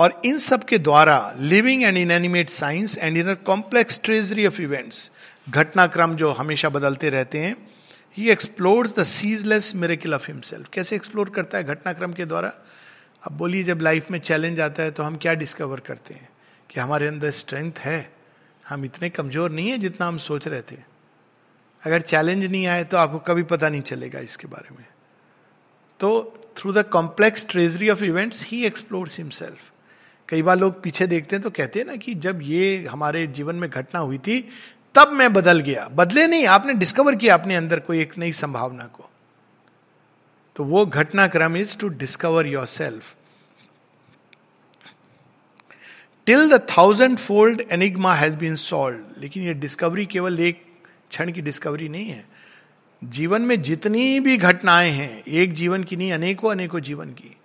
और 0.00 0.20
इन 0.24 0.38
सब 0.38 0.64
के 0.64 0.78
द्वारा 0.78 1.34
living 1.38 1.82
and 1.82 1.96
inanimate 1.98 2.50
signs 2.50 2.98
and 2.98 3.16
in 3.16 3.34
complex 3.34 4.00
treasury 4.04 4.46
of 4.46 4.60
events 4.62 5.10
घटनाक्रम 5.48 6.14
जो 6.14 6.30
हमेशा 6.32 6.68
बदलते 6.68 7.10
रहते 7.10 7.38
हैं 7.38 7.56
he 8.16 8.30
explores 8.30 8.86
the 8.88 9.04
ceaseless 9.04 9.74
miracle 9.74 10.14
of 10.14 10.26
himself 10.26 10.68
कैसे 10.72 10.96
एक्सप्लोर 10.96 11.30
करता 11.30 11.58
है 11.58 11.64
घटनाक्रम 11.64 12.12
के 12.12 12.24
द्वारा? 12.24 12.52
अब 13.22 13.32
बोलिए, 13.32 13.62
जब 13.62 13.80
लाइफ 13.80 14.10
में 14.10 14.18
चैलेंज 14.18 14.60
आता 14.60 14.82
है 14.82 14.90
तो 14.90 15.02
हम 15.02 15.16
क्या 15.16 15.34
डिस्कवर 15.34 15.80
करते 15.80 16.14
हैं? 16.14 16.28
कि 16.70 16.80
हमारे 16.80 17.08
अंदर 17.08 17.30
स्ट्रेंथ 17.30 17.72
है। 17.78 18.12
हम 18.68 18.84
इतने 18.84 19.10
कमज़ोर 19.10 19.50
नहीं 19.50 19.70
है 19.70 19.78
जितना 19.78 20.06
हम 20.06 20.18
सोच 20.18 20.48
रहे 20.48 20.62
थे। 20.62 20.76
अगर 21.82 22.00
चैलेंज 22.00 22.44
नहीं 22.44 22.66
आए 22.66 22.84
तो 22.84 22.96
आपको 22.96 23.18
कभी 23.18 23.42
पता 23.42 23.68
नहीं 23.68 23.82
चलेगा 23.82 24.20
इसके 24.20 24.46
बारे 24.46 24.76
में। 24.76 24.84
तो 26.00 26.10
through 26.56 26.72
the 26.72 26.84
complex 26.88 27.46
treasury 27.48 27.88
of 27.88 28.04
events 28.04 28.44
he 28.46 28.64
explores 28.64 29.18
himself 29.18 29.69
कई 30.30 30.42
बार 30.42 30.58
लोग 30.58 30.82
पीछे 30.82 31.06
देखते 31.06 31.36
हैं 31.36 31.42
तो 31.42 31.50
कहते 31.50 31.78
हैं 31.78 31.86
ना 31.86 31.96
कि 31.96 32.14
जब 32.16 32.40
ये 32.42 32.86
हमारे 32.90 33.26
जीवन 33.26 33.56
में 33.56 33.68
घटना 33.70 34.00
हुई 34.00 34.18
थी, 34.18 34.40
तब 34.94 35.12
मैं 35.12 35.32
बदल 35.32 35.60
गया। 35.60 35.88
बदले 35.88 36.26
नहीं, 36.26 36.46
आपने 36.46 36.74
डिस्कवर 36.74 37.14
किया 37.14 37.34
अपने 37.34 37.56
अंदर 37.56 37.80
कोई 37.80 38.00
एक 38.00 38.16
नई 38.18 38.32
संभावना 38.32 38.84
को। 38.86 39.08
तो 40.56 40.64
वो 40.64 40.84
घटनाक्रम 40.86 41.56
is 41.56 41.76
to 41.78 41.88
discover 41.88 42.46
yourself 42.66 43.14
till 46.26 46.48
the 46.48 46.60
thousand 46.70 47.18
fold 47.18 47.60
enigma 47.72 48.14
has 48.14 48.34
been 48.36 48.56
solve 48.56 49.20
लेकिन 49.20 49.42
ये 49.42 49.54
डिस्कवरी 49.54 50.06
केवल 50.06 50.40
एक 50.40 50.62
क्षण 51.10 51.32
की 51.32 51.40
डिस्कवरी 51.40 51.88
नहीं 51.88 52.08
है। 52.08 52.24
जीवन 53.02 53.42
में 53.42 53.60
जितनी 53.62 54.20
भी 54.20 54.36
घटनाएँ 54.36 54.90
हैं, 54.90 55.22
एक 55.24 55.54
जीवन 55.54 55.84
की 55.84 55.96
नहीं 55.96 56.12
अनेकों 56.12 56.50
अनेकों 56.50 56.80
जीवन 56.80 57.10
की। 57.10 57.36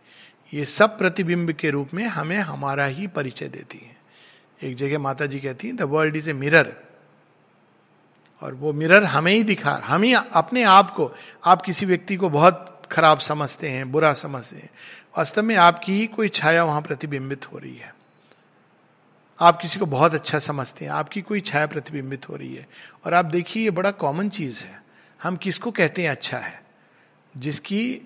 ये 0.54 0.66
सब 0.66 0.98
प्रतिबिंब 0.98 1.52
के 1.52 1.70
रूप 1.70 1.94
में 1.94 2.06
हमें 2.06 2.38
हमारा 2.38 2.86
ही 2.86 3.08
परिचय 3.08 3.48
देती 3.48 3.78
है। 3.78 3.96
एक 4.70 4.76
जगह 4.76 5.00
माता 5.00 5.26
जी 5.26 5.40
कहती 5.40 5.68
हैं 5.68 5.76
the 5.76 5.82
world 5.82 6.16
is 6.16 6.30
a 6.30 6.34
mirror 6.34 6.76
और 8.42 8.54
वो 8.54 8.74
मिरर 8.74 9.04
हमें 9.04 9.34
ही 9.34 9.44
दिखा, 9.44 9.82
हम 9.86 10.04
ही 10.04 10.14
अपने 10.14 10.64
आप 10.64 10.90
को, 10.90 11.12
आप 11.46 11.62
किसी 11.62 11.86
व्यक्ति 11.86 12.16
को 12.16 12.30
बहुत 12.30 12.82
खराब 12.92 13.20
समझते 13.20 13.70
हैं, 13.70 13.92
बुरा 13.92 14.14
समझते 14.14 14.56
हैं। 14.56 14.70
वास्तव 15.18 15.44
में 15.44 15.56
आपकी 15.56 15.94
ही 15.94 16.08
कोई 16.08 16.30
छाया 16.30 16.64
वहाँ 16.64 16.82
प्रतिबिंबित 16.82 17.52
हो 17.52 17.58
रही 17.58 17.76
है। 17.76 17.96
आप 19.40 19.62
किसी 19.62 19.80
को 19.80 19.86
बहुत 19.86 20.14
अच्छा 20.14 20.40
समझते 20.40 20.86
हैं, 20.86 20.92
आपकी 20.92 21.22
कोई 21.22 21.42
छाया 21.42 21.68
प्रतिबिंबित 21.68 22.30
हो 22.30 22.36
रही 22.36 22.56
है। 22.56 22.68
और 23.06 23.14
आप 23.14 23.26
देखिए, 23.26 23.64
ये 23.64 23.70
बड़ा 23.70 23.92
कॉमन 23.92 24.30
चीज़ 24.30 24.64
है। 24.64 24.84
हम 25.24 25.36
किसको 25.36 25.72
कहते 25.72 26.02
हैं 26.02 26.10
अच्छा 26.10 26.38
है? 26.38 26.64
जिसकी 27.38 28.02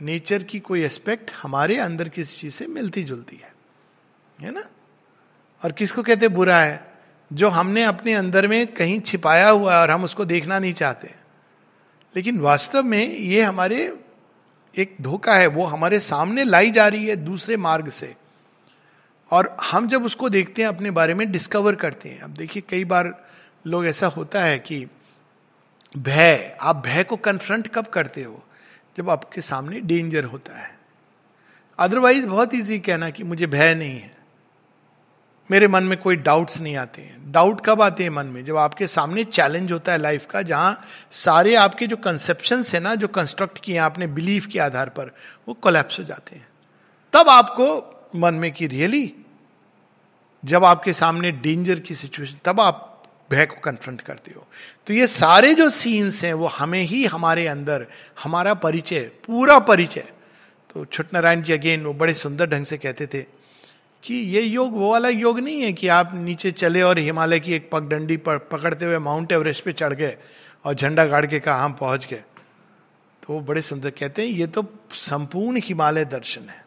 नेचर 0.00 0.42
की 0.42 0.60
कोई 0.60 0.82
एस्पेक्ट 0.82 1.30
हमारे 1.42 1.78
अंदर 1.78 2.08
किसी 2.08 2.40
चीज़ 2.40 2.54
से 2.54 2.66
मिलती 2.66 3.02
जुलती 3.02 3.36
है। 3.36 3.54
है 4.40 4.50
ना? 4.50 4.64
और 5.64 5.72
किसको 5.72 6.02
कहते 6.02 6.28
बुरा 6.28 6.60
है? 6.60 6.94
जो 7.32 7.48
हमने 7.48 7.84
अपने 7.84 8.14
अंदर 8.14 8.46
में 8.46 8.66
कहीं 8.66 9.00
छिपाया 9.00 9.48
हुआ 9.48 9.74
है 9.74 9.80
और 9.80 9.90
हम 9.90 10.04
उसको 10.04 10.24
देखना 10.24 10.58
नहीं 10.58 10.72
चाहते। 10.72 11.14
लेकिन 12.16 12.40
वास्तव 12.40 12.82
में 12.82 13.18
ये 13.18 13.42
हमारे 13.42 14.00
एक 14.76 14.96
धोखा 15.00 15.34
है, 15.34 15.46
वो 15.46 15.64
हमारे 15.64 16.00
सामने 16.00 16.44
लाई 16.44 16.70
जा 16.70 16.88
रही 16.88 17.06
है 17.06 17.16
दूसरे 17.16 17.56
मार्ग 17.56 17.88
से। 17.88 18.16
और 19.30 19.56
हम 19.62 19.88
जब 19.88 20.04
उसको 20.04 20.28
देखते 20.28 20.62
हैं, 20.62 20.68
अपने 20.68 20.90
बारे 20.90 21.14
में 21.14 21.32
डिस्कवर 21.32 21.74
करते 21.74 22.08
हैं। 22.08 22.18
अब 22.18 22.30
देखिए, 22.30 22.62
कई 22.68 22.84
बार 22.84 23.26
लोग 23.66 23.86
ऐसा 23.86 24.06
होता 24.06 24.44
है 24.44 24.58
कि 24.58 24.86
भय, 25.98 26.58
आप 26.60 26.76
भय 26.76 27.04
को 27.04 27.16
कन्फ्रंट 27.16 27.68
कब 27.68 27.86
करते 27.86 28.22
हो? 28.22 28.42
जब 28.96 29.10
आपके 29.10 29.40
सामने 29.40 29.80
डेंजर 29.80 30.24
होता 30.24 30.58
है। 30.58 30.78
अदरवाइज़ 31.78 32.26
बहुत 32.26 32.54
इजी 32.54 32.78
कहना 32.78 33.10
कि 33.10 33.24
मुझे 33.24 33.46
भय 33.46 33.74
नहीं 33.74 34.00
है। 34.00 34.16
मेरे 35.50 35.68
मन 35.68 35.84
में 35.84 35.98
कोई 35.98 36.16
डाउट्स 36.16 36.60
नहीं 36.60 36.76
आते 36.76 37.02
हैं। 37.02 37.32
डाउट 37.32 37.60
कब 37.66 37.82
आते 37.82 38.02
हैं 38.02 38.10
मन 38.10 38.26
में? 38.26 38.44
जब 38.44 38.56
आपके 38.56 38.86
सामने 38.86 39.24
चैलेंज 39.24 39.72
होता 39.72 39.92
है 39.92 39.98
लाइफ 39.98 40.26
का, 40.26 40.42
जहाँ 40.42 40.80
सारे 41.10 41.54
आपके 41.54 41.86
जो 41.86 41.96
कंसेप्शन 41.96 42.64
है 42.74 42.80
ना, 42.80 42.94
जो 42.94 43.08
कंस्ट्रक्ट 43.08 43.58
किए 43.58 43.76
आपने 43.76 44.06
बिलीफ 44.06 44.46
के 44.46 44.58
आधार 44.58 44.88
पर, 44.88 45.14
वो 45.48 45.54
कोलेप्स 45.54 45.98
हो 45.98 46.04
जाते 46.04 46.36
हैं। 46.36 46.48
तब 47.12 47.28
आपको 47.28 47.92
मन 48.16 48.34
में 48.34 48.52
कि 48.52 48.66
रियली 48.66 49.14
जब 50.44 50.64
आपके 50.64 50.92
सामने 50.92 51.30
डेंजर 51.30 51.80
की 51.80 51.94
सिचुएशन 51.94 52.36
तब 52.44 52.60
आप 52.60 52.95
भय 53.30 53.46
को 53.46 53.56
कन्फ्रंट 53.60 54.00
करते 54.00 54.32
हो। 54.36 54.46
तो 54.86 54.94
ये 54.94 55.06
सारे 55.06 55.54
जो 55.54 55.70
सीन्स 55.70 56.24
हैं, 56.24 56.34
वो 56.34 56.46
हमें 56.46 56.82
ही 56.82 57.04
हमारे 57.04 57.46
अंदर, 57.46 57.86
हमारा 58.22 58.54
परिचय, 58.54 59.00
पूरा 59.26 59.58
परिचय। 59.58 60.04
तो 60.74 60.84
छुट 60.84 61.06
नारायण 61.14 61.42
जी 61.42 61.52
अगेन 61.52 61.84
वो 61.84 61.92
बड़े 61.94 62.14
सुंदर 62.14 62.46
ढंग 62.46 62.64
से 62.64 62.78
कहते 62.78 63.06
थे 63.06 63.22
कि 64.04 64.14
ये 64.14 64.42
योग, 64.42 64.74
वो 64.74 64.90
वाला 64.90 65.08
योग 65.08 65.40
नहीं 65.40 65.62
है 65.62 65.72
कि 65.72 65.88
आप 65.88 66.10
नीचे 66.14 66.50
चले 66.52 66.82
और 66.82 66.98
हिमालय 66.98 67.40
की 67.40 67.54
एक 67.54 67.70
पगडंडी 67.72 68.16
पर 68.16 68.38
पकड़ते 68.38 68.84
हुए 68.84 68.98
माउंट 68.98 69.32
एवरेस्ट 69.32 69.64
पे 69.64 69.72
चढ़ 69.72 69.92
गए 69.92 70.16
और 70.64 70.74
झंडा 70.74 71.04
गाड़ 71.04 71.26
के 71.26 71.40
कहा, 71.40 71.64
हम 71.64 71.72
पहुँच 71.72 72.06
गए। 72.06 72.22
तो 73.22 73.32
वो 73.34 73.40
बड़े 73.40 73.62
सुंदर 73.62 73.90
कहते 73.90 74.22
हैं, 74.22 74.28
ये 74.28 74.46
तो 74.46 74.64
संपूर्ण 74.92 75.60
हिमालय 75.64 76.04
दर्शन 76.04 76.48
है। 76.48 76.64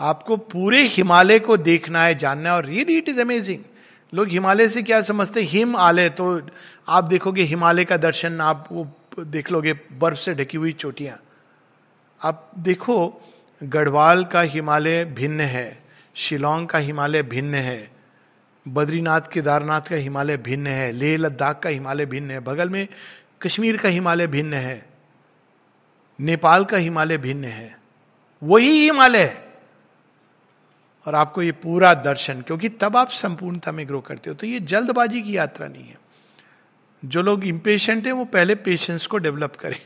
आपको 0.00 0.36
पूरे 0.36 0.82
हिमालय 0.82 1.38
को 1.38 1.56
देखना 1.56 2.04
है, 2.04 2.14
जानना 2.14 2.50
है 2.50 2.56
और 2.56 2.64
रियली 2.64 2.98
इट 2.98 3.08
इज़ 3.08 3.20
अमेजिंग 3.20 3.64
लोग 4.12 4.28
हिमालय 4.28 4.68
से 4.68 4.82
क्या 4.82 5.00
समझते 5.00 5.42
हिम 5.42 5.76
आलय। 5.76 6.08
तो 6.08 6.48
आप 6.88 7.04
देखोगे 7.04 7.42
हिमालय 7.42 7.84
का 7.84 7.96
दर्शन, 7.96 8.40
आप 8.40 8.68
वो 8.72 8.86
देख 9.18 9.50
लोगे, 9.52 9.72
बर्फ़ 9.72 10.18
से 10.18 10.34
ढकी 10.34 10.56
हुई 10.56 10.72
चोटियाँ। 10.72 11.18
आप 12.22 12.50
देखो, 12.58 13.22
गढ़वाल 13.62 14.24
का 14.24 14.40
हिमालय 14.40 15.04
भिन्न 15.04 15.40
है, 15.40 15.82
शिलोंग 16.14 16.68
का 16.68 16.78
हिमालय 16.78 17.22
भिन्न 17.22 17.54
है, 17.54 17.90
बद्रीनाथ, 18.68 19.20
केदारनाथ 19.20 19.80
का 19.80 19.96
हिमालय 19.96 20.36
भिन्न 20.36 20.66
है, 20.66 20.92
लेह 20.92 21.16
लद्दाख 21.18 21.60
का 21.60 21.70
हिमालय 21.70 22.06
भिन्न 22.06 22.30
है, 22.30 22.40
बगल 22.40 22.68
में 22.68 22.88
कश्मीर 23.42 23.76
का 23.76 23.88
हिमालय 23.88 24.26
भिन्न 24.26 24.54
है, 24.54 24.86
नेपाल 26.20 26.64
का 26.64 26.76
हिमालय 26.76 27.18
भिन्न 27.18 27.44
है। 27.44 27.78
वही 28.42 28.84
हिमालय 28.84 29.22
है। 29.22 29.51
और 31.06 31.14
आपको 31.14 31.42
ये 31.42 31.52
पूरा 31.52 31.94
दर्शन, 31.94 32.40
क्योंकि 32.40 32.68
तब 32.68 32.96
आप 32.96 33.10
संपूर्णता 33.10 33.72
में 33.72 33.86
ग्रो 33.88 34.00
करते 34.00 34.30
हो। 34.30 34.36
तो 34.36 34.46
ये 34.46 34.60
जल्दबाजी 34.60 35.22
की 35.22 35.36
यात्रा 35.36 35.68
नहीं 35.68 35.84
है। 35.84 35.98
जो 37.02 37.22
लोग 37.22 37.44
इम्पेशेंट 37.44 38.06
हैं, 38.06 38.12
वो 38.12 38.24
पहले 38.24 38.54
पेशेंस 38.54 39.06
को 39.06 39.18
डेवलप 39.18 39.56
करें। 39.56 39.80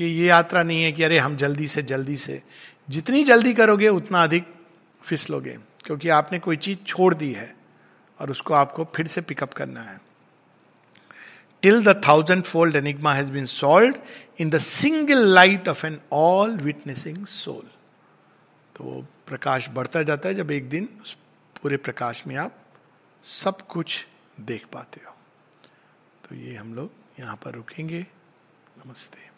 ये 0.00 0.08
ये 0.08 0.26
यात्रा 0.26 0.62
नहीं 0.62 0.82
है 0.82 0.92
कि 0.92 1.02
अरे 1.02 1.18
हम 1.18 1.36
जल्दी 1.36 1.66
से 1.68 1.82
जल्दी 1.82 2.16
से। 2.16 2.42
जितनी 2.88 3.24
जल्दी 3.24 3.54
करोगे, 3.54 3.88
उतना 3.88 4.22
अधिक 4.22 4.44
फिसलोगे, 5.02 5.56
क्योंकि 5.84 6.08
आपने 6.08 6.38
कोई 6.38 6.56
चीज़ 6.56 6.78
छोड़ 6.86 7.14
दी 7.14 7.32
है 7.32 7.54
और 8.20 8.30
उसको 8.30 8.54
आपको 8.54 8.84
फिर 8.96 9.06
से 9.06 9.20
पिकअप 9.20 9.54
करना 9.54 9.82
है। 9.82 10.00
Till 11.62 11.84
the 11.84 12.00
thousand 12.08 12.42
fold 12.42 12.76
enigma 12.76 13.14
has 13.14 13.28
been 13.28 13.44
solve 13.44 13.94
in 14.40 14.50
the 14.50 14.58
single 14.58 15.26
light 15.26 15.68
of 15.68 15.86
an 15.86 15.98
all 16.12 16.56
witnessing 16.56 17.26
soul 17.26 17.66
तो 18.76 19.04
प्रकाश 19.30 19.68
बढ़ता 19.68 20.02
जाता 20.02 20.28
है 20.28 20.34
जब 20.34 20.50
एक 20.50 20.68
दिन 20.70 20.98
उस 21.02 21.16
पूरे 21.62 21.76
प्रकाश 21.76 22.26
में 22.26 22.36
आप 22.36 22.64
सब 23.24 23.66
कुछ 23.66 24.06
देख 24.40 24.66
पाते 24.66 25.00
हो। 25.06 25.16
तो 26.28 26.34
ये 26.34 26.54
हम 26.54 26.74
लोग 26.74 26.90
यहाँ 27.20 27.36
पर 27.36 27.54
रुकेंगे। 27.54 28.06
नमस्ते। 28.86 29.29